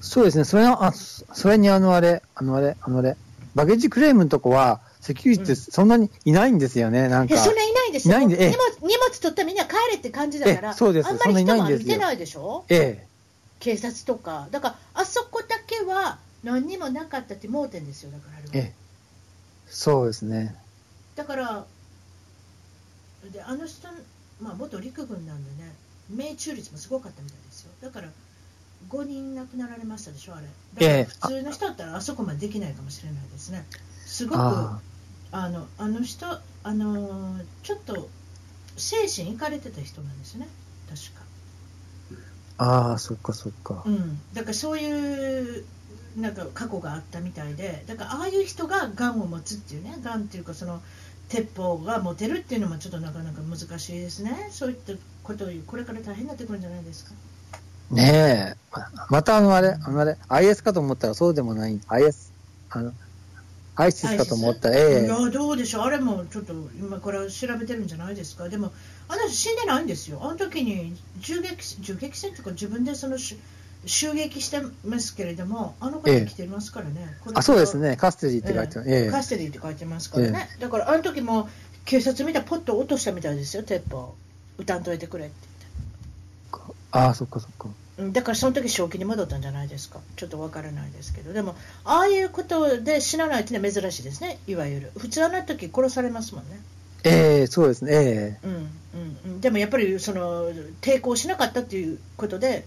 [0.00, 3.16] そうですねそれはあそれにあのあれあのあれあのあれ
[3.54, 7.36] バゲージクレームのとこはセキュリティってそんなにいないんですよね、うん、なんか。
[7.36, 8.18] そんないないんですよ。
[8.18, 12.64] 荷物荷物取ったらみんな帰れって感じだから、そうですあんまり人も歩いてないでしょ？
[12.68, 13.06] ええ。
[13.60, 14.48] 警察とか。
[14.50, 18.66] だから、あそこだけは何にもなかったって盲点ですよ、だからあれは。
[18.66, 18.74] ええ。
[19.68, 20.54] そうですね。
[21.14, 21.66] だから、
[23.32, 23.88] であの人、
[24.40, 25.72] まあ、元陸軍なんでね
[26.14, 28.08] 命中率もすごかったみたいですよだから
[28.88, 33.64] 5人亡くなられましたでしょあれだから普通の人だったらあそこまでできないかもしれないですね
[34.04, 34.40] すごく
[35.32, 36.26] あのあの人
[36.62, 38.08] あのちょっと
[38.76, 40.48] 精神いかれてた人なんですね。
[40.88, 41.26] 確か。
[42.58, 43.82] ああそっかそっか。
[43.86, 44.18] うん。
[44.32, 45.64] だからそういう
[46.16, 49.96] なんか過去があったみたいでだからああいう人ががんを持つっていうね。
[50.02, 50.80] がんっていうかその
[51.28, 57.12] 鉄砲が持てるっていうのもちょっとなかなか難しいですね、そういったことをこれから大変になってくるんじゃないですか。
[57.90, 62.32] ねえ、またあのあれ、あのあれ、IS かと思ったらそうでもない、IS、
[62.70, 62.92] あの、
[63.76, 64.70] アイシスかと思った。
[64.70, 65.04] ら、ええ。
[65.04, 68.72] いや、どうでしょう、あれもちょっと今から調べてるんじゃないですか、でも、
[69.08, 76.94] あの人死んでないんですよ、あの時に銃撃銃撃戦とか自分でその襲撃してますけれども、あの方来てますからね。
[76.98, 80.48] ええ、あそうですね、カステディって書いてます、ええ、カステディって書いてますからね。
[80.58, 81.48] だから、あの時も
[81.84, 84.14] 警察見たらポッと落としたみたいですよ、鉄砲。
[84.58, 85.34] 歌んといてくれって
[86.92, 87.68] ああ、そっかそっか。
[87.98, 94.90] だからその時正気に戻ったんじゃないですか、ちょっとわからないですけど、でも、ああいうことで死なないっていうのは珍しいですね、いわゆる。
[94.98, 96.60] 普通あの時殺されますもんね。
[97.04, 98.46] ええー、そうですね、ええ。
[98.46, 98.70] ー、うん
[99.24, 100.50] うん、でもやっぱりその
[100.82, 102.66] 抵抗しなかったっていうことで、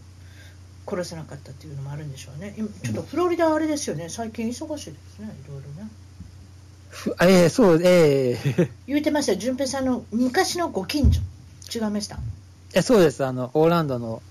[0.88, 5.89] 殺せなかったっていうのもあるんでしょうね、今ちょっとフロリダ、あれですよね、最近忙しいですね、いろいろね。
[7.21, 8.34] えー、そう、ええ。
[8.36, 11.21] ー、 言うてました淳平さんの昔のご近所、
[11.71, 12.17] 違いました？
[12.73, 14.23] えそうです、あの、オーランドの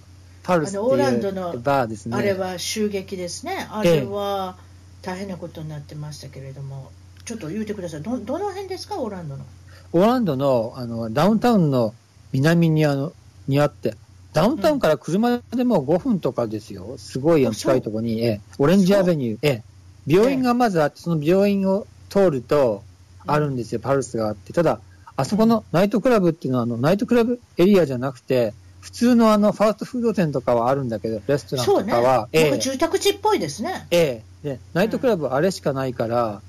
[0.48, 2.16] パルスっていうオーランドのバーですね。
[2.16, 4.56] あれは襲撃ですね、あれは
[5.02, 9.44] 大変なことになってましたけれども、えー、ちょっと言うてください、どどの辺ですか、オーランドの。
[9.92, 11.94] オーランドのあのダウンタウンの
[12.32, 13.12] 南にあの
[13.46, 13.94] にあって、
[14.32, 19.62] ダウンタウンから車でも5分とかですよ、すごい近いところに、えオレンジアベニュー、え
[20.06, 22.82] 病院がまずあって、その病院を通ると
[23.26, 24.54] あるんですよ、パルスがあって。
[24.54, 24.80] ただ、
[25.14, 33.86] あそこのナイトクラブっていうのは、あのナイトクラブエリアじゃなくて、普通のあのファーストフード店とかはあるんだけど、レストランとかは、ね、ええ、住宅地っぽいですね。
[33.90, 36.40] ええで、ナイトクラブあれしかないから、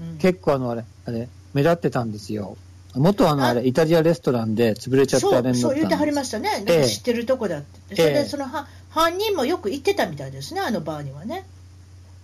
[0.00, 2.56] うん、結構あのあれ、あれ、目立ってたんですよ。
[2.94, 6.50] 元あのあれ、イタリアレストランで潰れちゃったあれそう、そう言ってはりましたね。
[6.50, 7.96] なんか知ってるとこだって。
[7.96, 11.44] それでその、は犯人もよく行ってたみたいですね、あのバーにはね。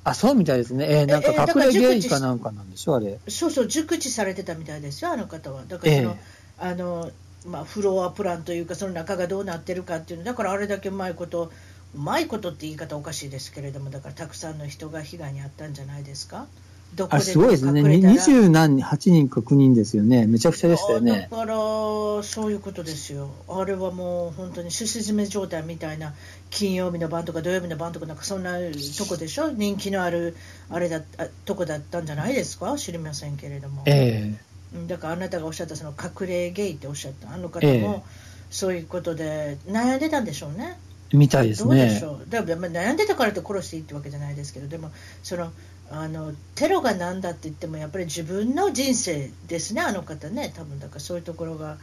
[0.04, 0.86] あ、そうみたいですね。
[0.88, 3.18] えー、なんか隠れ芸かなんかなんでしょ、あれ。
[3.28, 5.64] そうそう、熟知されてたみたいですよ、あの方は。
[5.68, 7.10] だからその、えー、あの、
[7.46, 11.50] まあ、フロアプランというか、その中がどうなってるかっていうの、だからあれだけうまいこと、
[11.94, 16.46] うまいことって言い方おかしいですけれども、だからたくさんの人が被害に遭ったんじゃないですか？
[16.94, 17.82] どこですごいですね。
[17.82, 20.26] 二十何、8人か9人ですよね。
[20.26, 21.28] めちゃくちゃでしたよね。
[21.30, 23.30] だから、そういうことですよ。
[23.48, 26.14] あれはもう本当にすし詰め状態みたいな、
[26.50, 28.58] 金曜日の晩とか土曜日の晩とか、なんかそんな
[28.98, 29.50] とこでしょ？
[29.50, 30.34] 人気のある、
[30.68, 32.76] あれだあとこだったんじゃないですか？
[32.76, 33.84] 知りませんけれども。
[33.86, 34.49] ええー、
[34.86, 38.04] だからあなたがおっしゃったその隠れゲイっておっしゃったあの方も、
[38.50, 40.78] そういうことで悩んでたんでしょうね。
[41.12, 41.76] みたいですね。
[41.76, 42.30] どうでしょう？
[42.30, 44.90] だから悩んでたからって殺していいってわけじゃないですけど、でも
[45.22, 45.50] その
[45.90, 51.78] あのテロが何だって言ってもやっぱり自分の人生ですねあの方ね多分だからそういうところが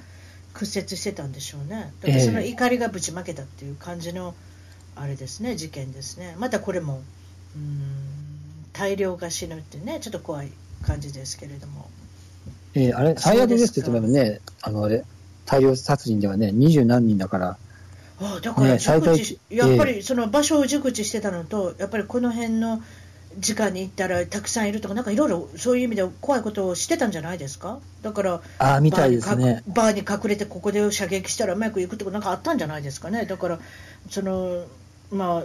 [0.54, 4.34] 屈折してたんでしょうねだからその怒りがぶちまけたっていう感じの
[4.96, 7.02] あれですね事件ですねまたこれも
[7.54, 7.92] うん
[8.72, 10.52] 大量が死ぬってねちょっと怖い
[10.84, 11.90] 感じですけれども
[12.86, 15.04] えー、あれ最悪ですって言ってもねあのあれ
[15.46, 17.58] 大量殺人ではね二十何人だから。
[18.20, 22.82] ああだから熟知、ね、やっぱりその場所を熟知してたのと、やっぱりこの辺の
[23.38, 29.62] 時間に行ったらたくさんいるとか、なんかいろいろそういう意味で怖いことをしてたんじゃないですか、だからあみたいですね。
[29.68, 33.60] バーに隠れて、ここで射撃したらうまくいくとか、なんかあったんじゃないですかね、だから、
[34.10, 34.66] その
[35.12, 35.44] まあ、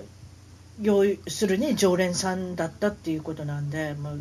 [0.81, 4.13] 要するに常連さんだったっていうことなんで、まあ、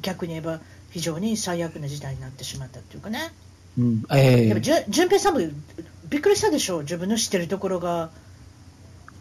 [0.00, 0.60] 逆に言えば、
[0.92, 3.32] 非常に最悪な事態になってしまったっていうかね。
[3.78, 5.40] うんえー、平さんも
[6.08, 8.10] びっくりしたでしょう、自分の知ってるところが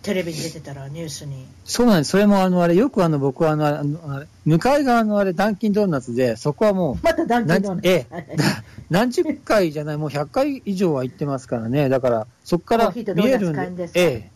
[0.02, 1.46] テレビに出てたら、ニュースに。
[1.64, 2.10] そうなんです。
[2.10, 7.88] それも、あの、あれ、よくあの、僕はあの、あの向かい側のあれ、ダンキンドーナツで、そこはもう、またダンキンドーナツ。
[7.88, 8.38] ええ、
[8.90, 11.88] 何十回じゃない、もう100回以上は行ってますからね。
[11.88, 13.90] だから、そこから見えるんで。
[13.94, 14.30] え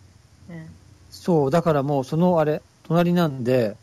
[0.50, 0.68] え、
[1.12, 3.76] そう、だからもう、そのあれ、隣なんで、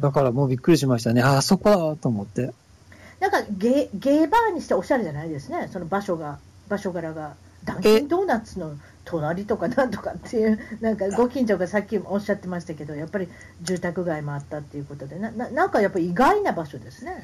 [0.00, 1.22] だからもうびっくりしましたね。
[1.22, 2.52] あ、あそこだと思って。
[3.20, 5.68] なんかゲ、ゲーバーにしておしゃれじゃないですね。
[5.72, 7.34] その場所が、場所柄が。
[7.64, 13.28] ダンキンドーナツの隣とかなんとかっていう、なんかご近所がさっきもおっしゃってましたけど、やっぱり
[13.62, 17.22] 住宅街もあったっていうことで、ななんかやっぱり意外な場所ですね。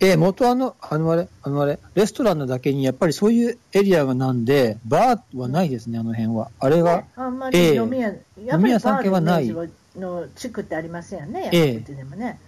[0.00, 6.50] えー、元あの、あのあれ、あのあれ、レストランのだけに、やっぱりそういうエリアがなんで、バーはないですね、あの辺は。
[6.58, 12.40] あれは、ね、あんまり飲み屋、えー、やっぱりバーのの地区ってありませんよね、焼きでもね。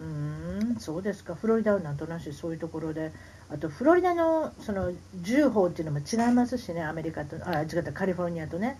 [0.00, 3.12] えー、うん、そうですか、フロリダはなんとなしそういうところで、
[3.50, 4.92] あとフロリダのその
[5.22, 8.78] 銃法っていうのも違いますしね、アメリカと、あ、違った、カリフォルニアとね。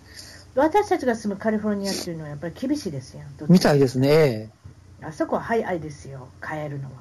[0.55, 3.21] 私たちが住むカリフォルニアっていうのはやっぱり厳しいですよ。
[3.47, 4.49] みたいですね。
[5.01, 6.91] あそこは早いですよ、帰るのは。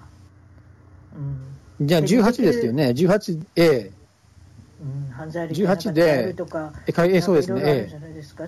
[1.80, 3.99] うん、じゃあ18ですよね、18、ええ。
[4.80, 7.48] うん、犯罪歴が帰るとか、えそうです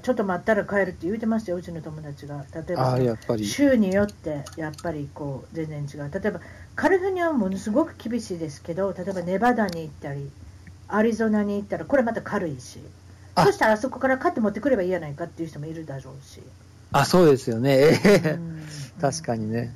[0.01, 2.45] ちょっと待ったら帰るって言うてましたよ、うちの友達が。
[2.55, 2.99] 例えば、
[3.45, 6.11] 州によってやっぱりこう全然違う。
[6.11, 6.41] 例えば、
[6.75, 10.31] カリフォルニアはものすごく厳しいですけど、例えばネバダに行ったり、
[10.89, 12.81] アリゾナに行ったら、これまた軽いし、
[13.37, 16.43] そしたらあそこから買って持ってくればいいやないかっていう人もいるだろうし。
[16.93, 17.99] あ、そうですよね。
[19.01, 19.75] 確かにね、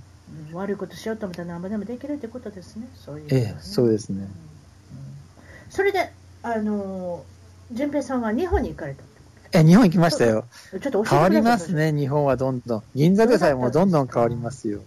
[0.50, 0.56] うん。
[0.56, 2.88] 悪いことしようと思ったら何ぼでもできるってことですね。
[2.94, 4.22] そういう、ね、ええ、そうですね。
[4.22, 4.28] うん、
[5.70, 6.12] それで、
[6.46, 7.24] あの、
[7.72, 9.02] 淳平さんは日本に行かれた
[9.58, 10.44] え、日本行きましたよ。
[10.70, 12.82] ちょっと変わりますね、日本はどんどん。
[12.94, 14.80] 銀座でさえもどんどん変わりますよ。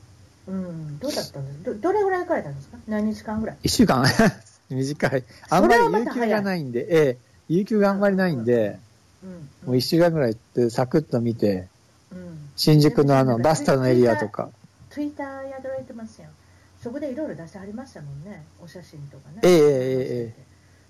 [0.48, 2.78] うん、どうだったんですどどれぐらい行かれたんですか？
[2.88, 4.06] 何日間ぐらい ?1 週間
[4.72, 5.24] 短い。
[5.50, 7.18] あんまり有給がないんで、ええ、
[7.50, 8.80] 有給があんまりないんで、
[9.22, 11.68] うん、もう1週間ぐらい行って、サクッと見て、
[12.56, 14.50] 新宿のあの、バスタのエリアとか。
[14.90, 16.28] ツイッターやられてますよ。
[16.82, 19.40] そこでいろいろ出してはりましたもんね、お写真とかね。
[19.44, 20.49] えええええ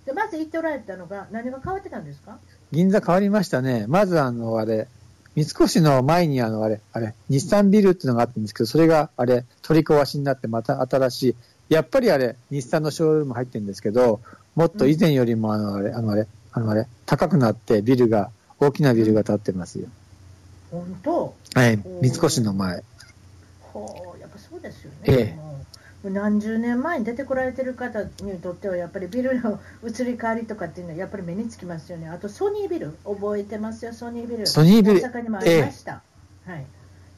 [0.09, 2.39] で、まず行っておられたのが、何が変わってたんですか？
[2.71, 3.85] 銀座変わりましたね。
[3.87, 4.87] まずあの、あれ、
[5.35, 11.35] 三越の前にあの、あれ、あれ、日産ビルっていうのがあったんですけど、それがあれ、取り壊しになってまた新しい、
[11.73, 14.19] やっぱりあれ、日産のショールーム入ってるんですけど、
[14.55, 19.87] もっと以前よりもあの、あれ、あのあれ、あのあれ、高くなってビルが、大きなビルが建ってますよ。
[20.71, 21.35] 本当？
[21.53, 22.83] はい、三越の前。
[23.61, 24.97] ほう、やっぱそうですよね。
[25.07, 25.39] ええ
[26.01, 32.07] もう何十年前に出てこられてる方にとっては、やっぱりビルの移り変わりとかっていうのは、やっぱり目につきますよね。
[32.07, 34.47] あと、ソニービル、覚えてますよ、ソニービル。
[34.47, 36.01] ソニービル大阪にもありました。
[36.45, 36.65] はい。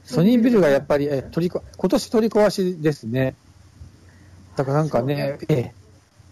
[0.03, 3.35] ソニービルがやっぱり、り、え、取りこ、今年取り壊しですね。
[4.55, 5.73] だからなんかね、ええ。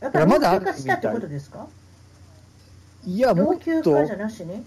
[0.01, 1.67] やっぱり老朽化したってことですか？
[3.05, 4.65] いや、も老っとなしに？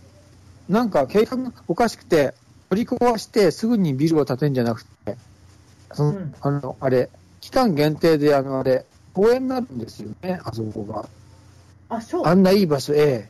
[0.69, 2.35] なんか計画がおかしくて、
[2.71, 5.17] 取り壊してすぐにビルを建てるんじゃなくて、
[5.95, 8.85] その、うんあの、あれ、期間限定で、あの、あれ、
[9.15, 11.07] 公園になるんですよね、あそこが。
[11.89, 12.27] あ、そう。
[12.27, 13.29] あんないい場所、え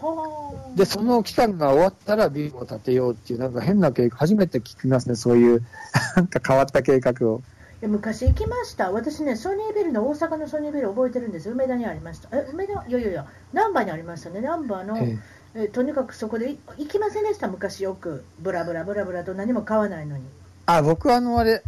[0.00, 0.78] はえ。
[0.78, 5.62] で、その期間が終わったらビルを建てようっていう、なんか変な計画、初めて聞きますね、そういう、
[6.16, 7.42] なんか変わった計画を。
[7.80, 12.72] いや昔行きました、私ね、ソニービルの大阪のソニービル覚えてるんです、梅田にありました、え梅田？
[12.88, 15.16] いやいやいや、難波にありましたね、難波の、え
[15.54, 20.24] えとにかくそこでい行きませんでした、昔よく、ブラブラブラブラと何も買わないのに。
[20.66, 21.62] あ、僕あの、あれ、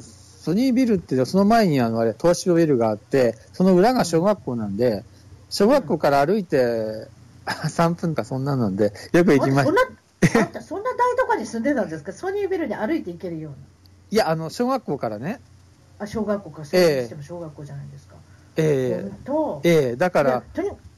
[0.00, 5.04] ソニービルって、その前にあの、あれ、東芝ビルがあって、その裏が小学校なんで、
[5.50, 7.08] 小学校から歩いて
[7.46, 9.72] 3分かそんなので、よく行きまし
[10.52, 10.60] た。
[10.62, 13.54] そんな大とこに住んでたんですか、ソニービルに歩いて行けるよう
[14.10, 15.40] いや、あの、小学校からね、
[15.98, 18.16] な、あ小学校か、そうしても小学校じゃないですか。
[18.56, 19.68] ええ。
[19.68, 20.42] ええだから、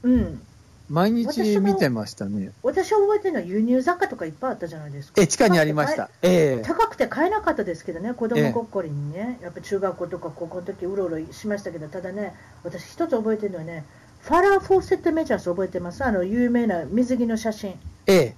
[0.03, 0.41] うん、
[0.89, 2.51] 毎日見てましたね。
[2.63, 5.21] 私覚えてるのは輸入雑貨とかいっぱいあったじゃないですか。
[5.21, 6.09] え、地下にありました。
[6.23, 12.33] ええ高くて買えなかったですけどね、子供ごっこりにね、やっぱ中学校とか高校の時うろうろしましたけど、ただね、
[12.63, 13.85] 私、一つ覚えてるのはね、
[14.21, 16.03] ファラー・フォーセット・メジャース覚えてます？
[16.03, 18.35] あの有名な水着の写真、ええ。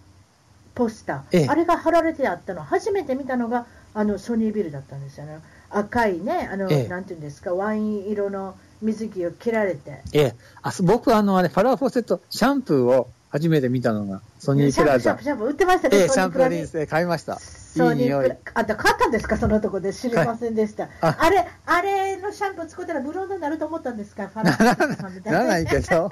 [0.75, 1.47] ポスター、ええ。
[1.47, 5.39] あれが貼られてあったの、初めて見たのがあのソニービルだったんですよね、
[5.69, 6.87] 赤いね、あのええ。
[6.87, 15.23] なんていうんですか、ワイン色の水着を着られて、ええあそ僕、あの、あれ、ファラーフォーセット、シャンプーを初めて見たのが、ソニープラザシャンプ。
[15.23, 17.39] シャンプシャンプ売ってましたね、ええ、ソシャンプーリンスで買いました。
[17.39, 18.37] ソニープラいい匂い。
[18.53, 20.89] あんた買ったんですか、そのとこで知りませんでした。
[21.01, 26.09] ああれ、あれのシャンプー使ったらブロンドになると思ったんですか、ファラーさんみたいならないけど、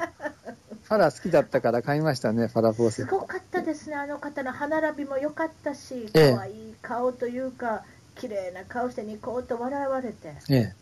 [0.84, 3.16] ファラ好きだったから買いましたね、ファラフォーセット。
[3.16, 7.84] すごかったですね、あの方の歯並びも良かったし、ええ可愛い顔というか、
[8.16, 10.74] 綺麗な顔してニコッと笑われて、え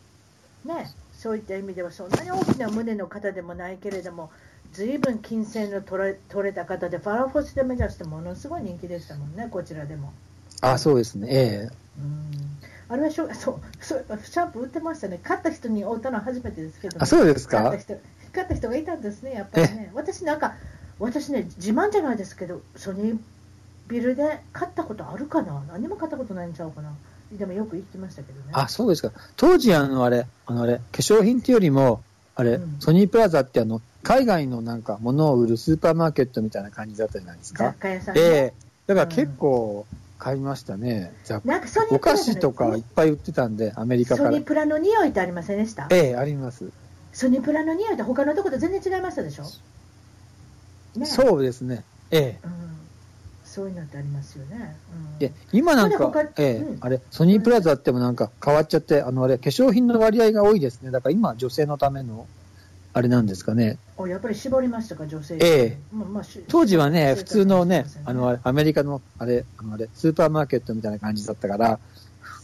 [0.64, 4.30] えね、そういった意味ではそんなに大きな胸の方でもないけれども、
[4.72, 10.12] ずいぶん金銭の取れ取れた方で、ファラフォスで目指してものすごい人気でしたもんね、こちらでも。
[10.60, 12.58] あ、そうですね、えうん。
[12.88, 17.58] あれはしょ そうそうシャンプー売ってましたね、買った人に会ったのは初めてですけど、えあ、そうですか？
[17.62, 17.94] 買った人
[18.32, 19.90] 買った人がいたんですね、やっぱりね。
[19.94, 20.54] 私なんか、
[21.00, 23.18] 私ね、自慢じゃないですけど、ソニー
[23.88, 25.64] ビルで買ったことあるかな？
[25.72, 26.92] 何も買ったことないんちゃうかな？
[27.32, 28.52] でもよく行きましたけどね。
[28.52, 29.12] あ、そうですか。
[29.36, 32.00] 当時、あの、あれ、あの、あれ、化粧品っていうよりも、
[32.34, 37.74] あれ、うんソニープラザってあの、海外のなんか物を売るスーパーマーケットみたいな感じだったじゃないです雑か。
[37.78, 38.20] 貨屋さんね。
[38.22, 38.54] ええ
[38.86, 41.12] だから結構買いましたね。
[41.24, 44.46] 雑貨なんかソニーお菓子とかいっぱい売ってたんで、アメリカからソニー。
[44.46, 45.88] プラの匂いってありませんでした？
[45.90, 46.70] ええあります。
[47.12, 49.44] ソニープラの匂いって他のところと全然違いましたでしょ？
[50.98, 51.84] ねそうですね。
[52.10, 52.67] ええうん。
[53.48, 54.76] そういうのってありますよね。
[55.12, 60.90] うんで、今なんかええうんあれ、ソニープラザってもなんか変わっちゃって、あの、あれ、化粧品の割合が多いですね。
[60.90, 62.28] だから今、女性のための、
[62.92, 63.78] あれなんですかね。
[63.96, 65.36] おやっぱり絞りましたか、女性。
[65.40, 71.80] ええまあまあし当時はね、普通のねあの、アメリカの、あれ、あの、あれ、スーパーマーケットみたいな感じだったから、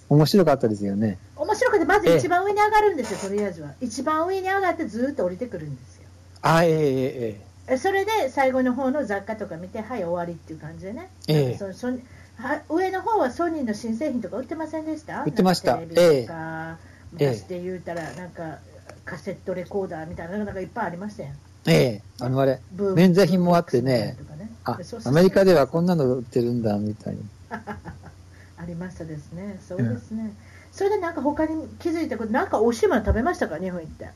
[0.08, 1.18] 面白かったですよね。
[1.36, 3.70] 面白くて、まず一番上に上がるんですよ、とりあえずは。
[3.80, 6.08] 一番上に上がってずーっと降りてくるんですよ。
[6.42, 11.08] あ、ええええええそれで最後の方の雑貨とか見て、はい、終わりっていう感じでね。
[11.28, 11.58] ええ。
[11.58, 15.22] そそは上の方はソニーの新製品とか売ってませんでした？
[15.24, 15.74] 売ってました。
[15.74, 15.94] テレビ
[16.26, 16.78] とか、
[17.18, 17.28] ええ。
[17.28, 18.58] 昔で言うたら、なんか
[19.04, 21.30] カセットレコーダーみたいなのがいっぱいありましたよ。
[21.66, 22.02] えええ。
[22.20, 22.60] あの、あれ、
[22.94, 24.16] 免税品もあってね。
[24.38, 24.50] ね。
[24.64, 27.16] あアメリカではこんなの売ってるんだ、みたい
[27.50, 27.62] な。
[28.58, 30.32] ありましたですね、そうですね。
[30.72, 34.08] それでなんか他に気づいたこと、なんか美味しいもの食べましたか、日本行って。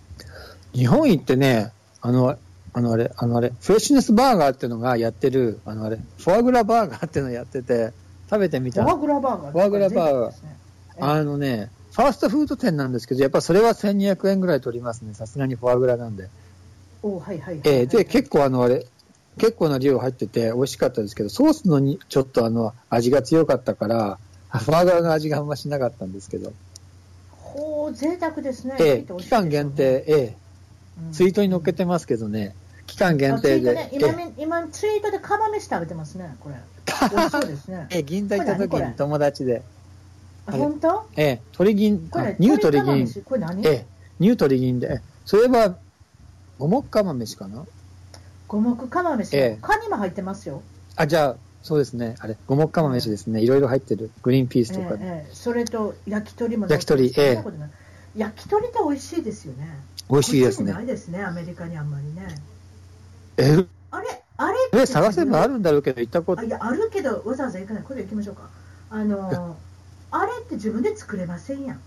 [0.73, 2.37] 日本行ってね、あの、
[2.79, 7.93] あのあれ、あのあれ、フレッシュネスバーガーっていうのがやってる、あのあれ、フォアグラバーガーっていうのをやってて、
[8.31, 9.53] 食べてみたフォアグラバーガー？
[9.53, 10.35] フォアグラバーガー
[11.01, 15.15] あのね、ファーストフード店なんですけど、やっぱそれは1200円ぐらい取りますね。
[15.15, 16.29] さすがにフォアグラなんで。
[17.03, 18.87] おはいはいはい、えーで、結構あの、あれ、
[19.39, 24.19] 結構な量入ってて美味しかったですけど、ソースのにちょっとあの、味が強かったから、
[24.51, 26.53] フォアグラの味があんましなかったんですけど。
[27.31, 28.77] ほう、贅沢ですね。
[28.79, 30.37] ええ、期間限定、ええ、
[31.13, 32.55] ツイートに載っけてますけどね、
[32.89, 33.75] 期間限定で。
[33.75, 34.09] ね、今、
[34.39, 36.57] 今、ツイートで釜飯食べてますね、これ。
[37.11, 37.87] 美味しそうですね。
[37.91, 39.63] え え、銀座行った時に友達で。
[40.47, 41.07] 本当？
[41.17, 43.23] ええ、鳥銀、これニュートリ銀。
[43.25, 43.65] これ何？
[43.67, 43.87] ええ、
[44.19, 45.03] ニュートリ銀で。
[45.27, 45.77] それは、
[46.59, 47.65] 五目釜飯かな？
[48.49, 50.63] 五目釜飯、ええ、カニも入ってますよ。
[50.97, 52.15] あ、じゃあ、そうですね。
[52.21, 53.43] あれ、五目釜飯ですね。
[53.43, 54.11] いろいろ入ってる。
[54.23, 57.45] グリーンピースとか、ええ、それと焼き鳥も焼き鳥、ええ。
[58.17, 59.69] 焼き鳥って美味しいですよね。
[60.11, 60.73] 美味しいですね。
[60.73, 62.35] ないですね、アメリカにあんまりね。
[63.39, 64.57] えあれあれ？
[64.81, 66.45] え、探せばあるんだろうけど、行ったこと。
[66.45, 67.83] いや、あるけど、わざわざ行かない。
[67.83, 68.43] これ行きましょうか。
[68.91, 69.57] あの、
[70.11, 71.81] あれって自分で作れませんやん。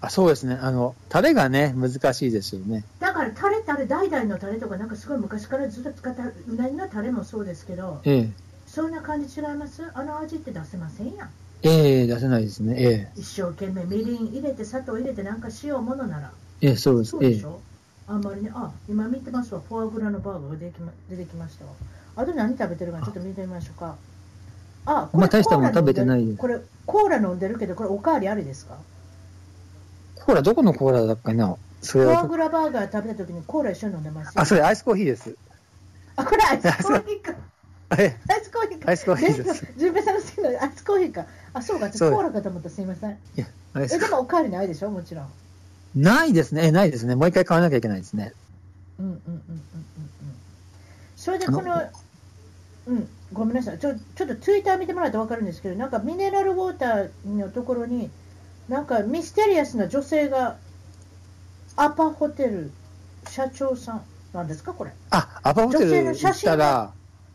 [0.00, 0.54] あそうですね。
[0.54, 2.84] あの、タレがね、難しいですよね。
[3.00, 8.32] だから、タレってあれ、代々のタレとか、なんかすごい昔からずっと使った、うなぎのタレもそうですけど、ええ。
[8.66, 11.30] そんな感じ違いますあの味って出せませんやん。
[11.62, 12.74] ええ出せないですね。
[12.78, 13.12] ええ。
[13.16, 16.32] 一生懸命みりん入れて、砂糖入れて、なんか塩ものなら。
[16.60, 17.10] ええ、そうです。
[17.10, 17.73] そうでしょ、ええ、
[18.06, 19.62] あんまりね、あ、今見てますわ。
[19.66, 21.70] フォアグラのバーガーが出てきま出てきましたわ。
[22.16, 23.96] あと何食べてるかちょっと見てみましょうか。
[24.86, 28.76] あ、これ、まあ、大したもの食べてないこれ、コーラ飲んでるけど、これおかわりありですか？
[30.16, 31.56] コーラ、どこのコーラだっかな？
[31.80, 35.34] それフォアグラバーガー食べたときにコーラ一緒に飲んでますあ、それアイスコーヒーです。
[36.16, 37.34] あ、これアイスコーヒーか。
[37.90, 38.10] アイ
[38.42, 38.90] スコーヒーか。
[38.90, 39.66] アイスコーヒーです。
[39.76, 41.26] 純平さんの好きなアイスコーヒーか。
[41.52, 43.10] あ、そうか、コーラかと思ったすいません。
[43.10, 43.46] いや、
[43.76, 44.90] え、でもおかわりないでしょ？
[44.90, 45.28] もちろん。
[45.94, 46.72] ないですね。
[46.72, 47.14] ないですね。
[47.14, 48.32] もう一回買わなきゃいけないですね。
[48.98, 49.44] うんうんうんうんうんうん。
[51.16, 51.82] それでこの、
[52.86, 58.10] うん、ごめんなさいちょ、ちょっとツイッター見てもらったら分かるんですけど、なんかミネラルウォーターのところに、
[58.68, 60.56] なんかミステリアスな女性が、
[61.76, 62.70] アパホテル
[63.28, 64.92] 社長さんなんですか、これ。
[65.10, 66.92] あ、アパホテル行ったら、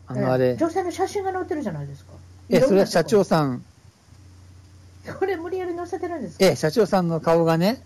[0.07, 2.11] あのあれ、女性の写真が載ってるじゃないですか。
[2.49, 3.63] え、それは社長さん。
[5.19, 6.45] これ無理やり載せてるんですか？
[6.45, 7.81] え、社長さんの顔がね、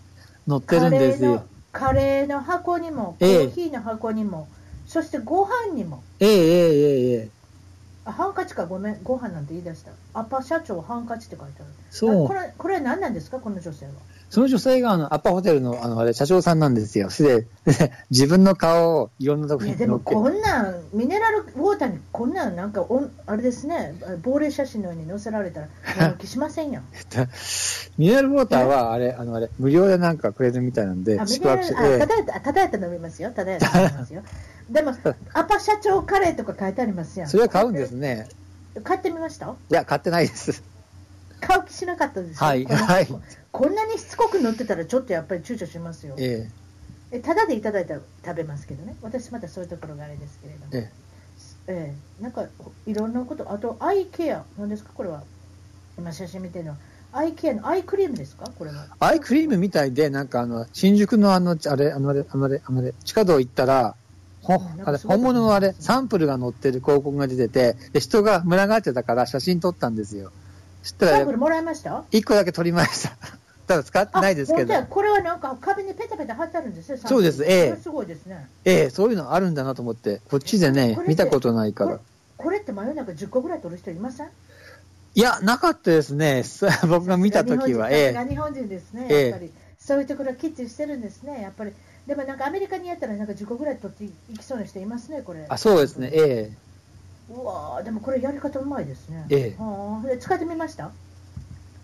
[0.48, 1.44] 載ってるんですよ。
[1.72, 4.48] カレーの箱にも、コーヒーの箱にも、
[4.86, 6.02] そしてご飯にも。
[6.20, 7.28] ええええええ。
[8.06, 8.98] あハンカチかごめん。
[9.02, 9.92] ご飯なんて言い出した。
[10.12, 11.68] アパ社長ハンカチって書いてある。
[11.90, 12.28] そう。
[12.28, 13.38] これこれは何なんですか？
[13.40, 13.92] この女性は。
[14.30, 17.08] その女性があのアパホテルのあのあれ社長さんなんですよ。
[17.18, 17.46] で
[18.10, 23.94] 自分の顔をいろんなところにでもこんなんミネラルウォーターにこんなんなんかおあれですね。
[24.22, 25.68] 亡霊写真のように載せられたら
[26.18, 26.82] 気しませんよ。
[27.96, 33.30] ミネラルウォーターはあれあのあれ無料でなんかくれるみたいなんで宿泊してただただやったら飲みますよ。
[33.30, 34.22] ただやったら飲みますよ
[34.68, 34.94] でも、
[35.34, 37.28] アパ社長カレーとか書いてありますやん。
[37.28, 38.28] それは買うんですね。
[38.82, 39.46] 買ってみました？
[39.46, 40.62] いや、買ってないです。
[41.40, 43.08] 買う気しなかったですはい、はい。
[43.52, 46.16] こんなにしつこく乗ってたら、ちょっとやっぱり躊躇しますよ。
[46.18, 46.50] え
[47.12, 47.20] え。
[47.20, 48.96] ただでいただいたら食べますけどね。
[49.02, 50.66] 私またそういうところがあれですけれども。
[50.72, 51.04] ええ。
[51.66, 52.46] ええ、なんか、
[52.86, 55.22] いろんなこと、あと、アイケア、なんですか、これは。
[55.98, 56.76] 今、写真見てるのは。
[57.12, 58.44] アイケアのアイクリームですか？
[58.58, 58.88] これは。
[58.98, 63.96] アイクリームみたいで、なんかあの、新宿のあの、あれ、あのあれ、あのあれ、あのあれ、地下道行ったら、
[64.44, 70.30] ほあれ本物のあれ、サンプルが載ってる広告が出てて、で人が群がってたから写真撮ったんですよ。
[70.82, 72.04] そしたら、サンプルもらいました？
[72.10, 73.16] 一個だけ撮りました。
[73.66, 74.74] ただ使ってないですけど。
[74.84, 76.98] これはなんか壁にペタペタ貼ってあるんですよ。
[76.98, 77.76] そうです、ええ。
[77.82, 78.46] すごいですね。
[78.66, 82.00] ええ、そういうのあるんだなと思って、こっちでね、見たことないから。
[82.36, 84.28] これって真夜中10個ぐらい撮る人いません？
[85.14, 86.44] いや、なかったですね。
[86.88, 88.28] 僕が見たときは、ええ。
[88.28, 89.50] 日本人ですね、やっぱり。
[89.78, 91.72] そういうところはきっちりしてるんですね、やっぱり。
[92.06, 95.44] でもなんかアメリカにやったらなんか10個ぐらい取っていきそうな人いますね、これ。
[95.48, 96.64] あ、そうですね、ええ
[97.28, 99.26] うわでもこれやり方うまいですね。
[99.30, 100.92] ええはあ、使ってみました？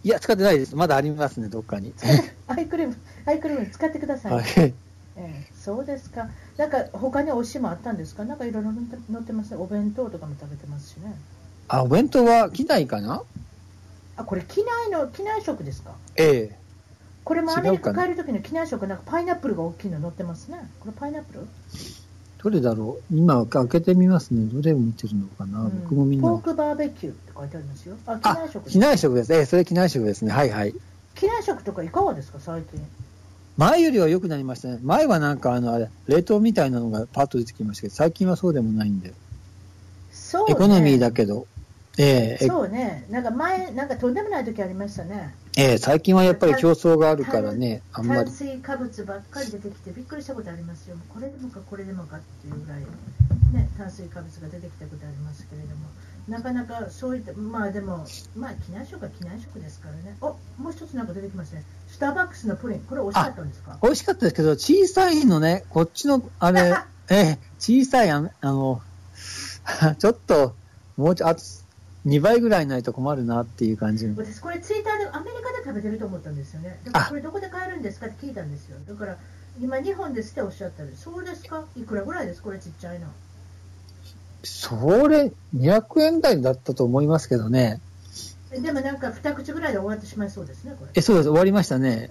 [0.03, 0.77] いや、使ってないです。
[0.77, 1.95] まだありますね、どっかに。
[2.49, 2.95] アイクリーム、
[3.27, 4.33] アイクリーム使ってください。
[4.33, 4.75] はい。
[5.17, 6.29] ええ、そうですか。
[6.57, 8.25] なんか他においしいもあったんですか？
[8.25, 9.57] なんかいろいろ載ってますね。
[9.57, 11.15] お弁当とかも食べてますしね。
[11.69, 13.23] あ、お弁当は機内かな？
[14.17, 15.97] あ、これ機内の、機内食ですか？
[16.17, 16.60] ええ
[17.25, 20.59] これもアメリカ帰るときの機内食なんかパイナップルが大きいの乗ってますね。
[20.81, 21.47] これパイナップル？
[22.43, 23.17] どれだろう？
[23.17, 24.49] 今開けてみますね。
[24.53, 26.29] どれを見てるのかな、うん、僕もみんな。
[26.29, 27.97] ポークバーベキューって書いてありますよ。
[28.07, 29.35] あ、機内食機内食です。
[29.35, 30.33] ええ、それ機内食ですね。
[30.33, 30.75] はいはい。
[31.15, 32.81] 機内食とかいかがですか、最近？
[33.57, 34.79] 前よりは良くなりましたね。
[34.83, 39.13] 前はなんかあの、あれ、冷凍みたいなのがパッと出てきましたけど、最近はそうでもないんで。
[40.11, 41.47] そう、ね、エコノミーだけど。
[42.03, 43.05] ええそうね。
[43.11, 45.35] なんか前、なんかとんでもない時ありましたね。
[45.57, 48.25] ええ最近はやっぱり競争があるからね、あんまり。
[48.25, 50.97] 炭水化物ばっかり出てきてびっくりしたことありますよ。
[51.13, 52.81] これでもかこれでもかっていうぐらい、
[53.53, 55.89] ね、炭水化物が出てきたことありますけれども、
[56.29, 60.17] なかなかそういった、まあでも、まあ機内食は機内食ですからね。
[60.21, 61.65] おもう一つなんか出てきますね。
[61.89, 63.79] スターバックスのプリン、これ美味しかったんですか？
[63.83, 66.75] 美味しかったですけど、小さいのね、こっちの、あれ、
[67.11, 68.81] ええ小さいあの、
[69.99, 70.55] ちょっと、
[70.97, 71.41] もうちょっと、
[72.07, 74.07] 2倍ぐらいないと困るなっていう感じ。
[74.07, 76.79] 私、これツイッターでアメリカで食べてると思ったんですよね。
[76.85, 78.79] だからこれどこで買えるんですかって聞いたんですよ。
[78.89, 79.17] だから
[79.61, 82.43] 今日本ですっておっしゃったら、そうですかいくらぐらいです？
[82.43, 83.09] これちっちゃいの。
[84.43, 87.81] それ、200円台だったと思いますけどね。
[88.51, 90.91] でもなんか二口ぐらいで終わってしまいそうですね、これ。
[90.95, 92.11] え、そうです、終わりましたね。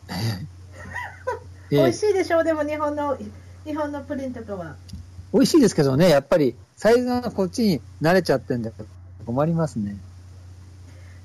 [1.72, 3.18] 美味しいでしょう、でも日本の、
[3.66, 4.76] 日本のプリンとかは。
[5.34, 8.72] 美味しいですけどね、やっぱりサイズがこっちに慣れちゃってんで
[9.30, 9.96] 困りますね。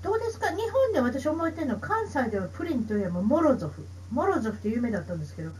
[0.02, 0.50] どうですか？
[0.50, 3.86] 日本で私思えてるの関西ではプリンといえばモロゾフ。
[4.12, 5.52] モロゾフって有名だったんですけど、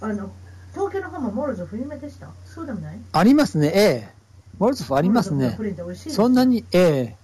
[0.00, 0.30] あの、
[0.72, 2.28] 東京の方もモロゾフ有名でした？
[2.44, 3.00] そうでもない？
[3.10, 4.08] ありますね、ええ。
[4.58, 5.58] モロゾフありますね。
[5.96, 7.16] そんなに、ええ。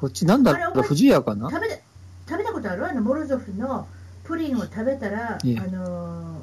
[0.00, 1.48] こっちなんだろう、不二家かな？
[1.48, 1.80] 食べ
[2.28, 2.84] 食べたことある？
[2.88, 3.86] あのモロゾフの
[4.24, 6.42] プリンを食べたら、ええ、あの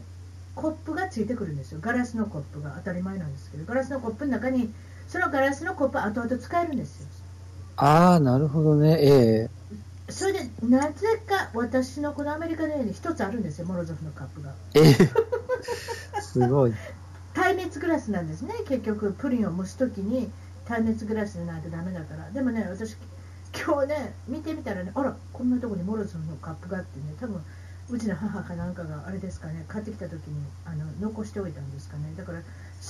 [0.55, 1.79] コップがついてくるんですよ。
[1.81, 4.71] ガラスのコップが当たり前なんですけど、ガラスのコップの中に、
[5.11, 7.07] そのガラスのコップ後々使えるんですよ。
[7.75, 8.97] ああ、なるほどね。
[9.01, 9.49] ええ
[10.09, 14.53] それで、なぜか私のこのアメリカのように一つあるんですよ、モロゾフのカップが。
[14.73, 14.93] ええ
[16.23, 16.73] すごい。
[17.33, 20.31] 耐熱グラスなんですね、結局、プリンを蒸すときに
[20.63, 22.31] 耐熱グラスでないとダメだから。
[22.31, 22.95] でもね、私、
[23.53, 27.41] 今日ね、見てみたらね、あら、こんなとこにモロゾフのカップがあってね、多分
[27.91, 30.19] うちの母かなんかがあれですかね買ってきた時に
[30.65, 32.39] あの残しておいたんですかねだから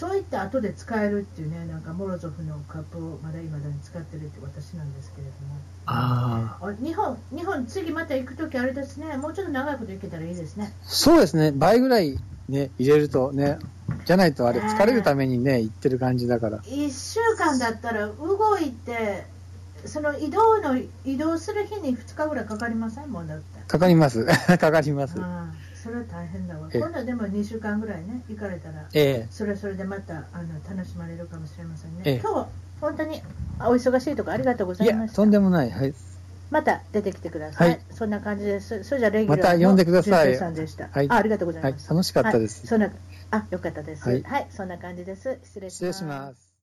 [0.02, 5.54] そういった後で使えるっていうねなんかモロゾフのカップをまだ今だに使ってるって私なんですけれども。
[5.86, 9.16] ああ日本日本次また行く時あれですね。
[9.18, 10.74] もうちょっと長いこと行けたらいいですね。
[10.82, 11.52] そうですね。
[11.52, 12.18] 倍ぐらい
[12.50, 13.60] ね入れるとね
[14.06, 16.58] じゃないとあれ疲れるためにね行ってる感じだから。
[16.62, 19.28] 1週間だったら動いて
[19.86, 23.12] その移動の移動する日に2日ぐらいかかりません？
[23.12, 23.44] もんだって。
[23.68, 24.26] かかります。
[24.58, 25.16] かかります
[25.82, 33.22] それは大変だわ今度でも2週間ぐらいね行かれたら、ええ、それはそれでまたあの楽しまれるかもしれませんね、ええ、今日本当に
[33.60, 35.94] お忙しいところありがとうございましたとんでもないはい
[36.52, 37.70] また出てきてください。
[37.70, 38.84] はい、そんな感じです。
[38.84, 40.36] それじゃレギュラーまた呼んでください。
[40.36, 40.90] さんでした。
[40.92, 41.88] はい、あ、ありがとうございます。
[41.88, 42.68] はい、楽しかったです。
[42.68, 42.92] そんな、
[43.32, 44.04] あ、よかったです。
[44.04, 45.40] はい、そんな感じです。
[45.46, 45.76] 失礼します。
[45.76, 46.51] 失礼します。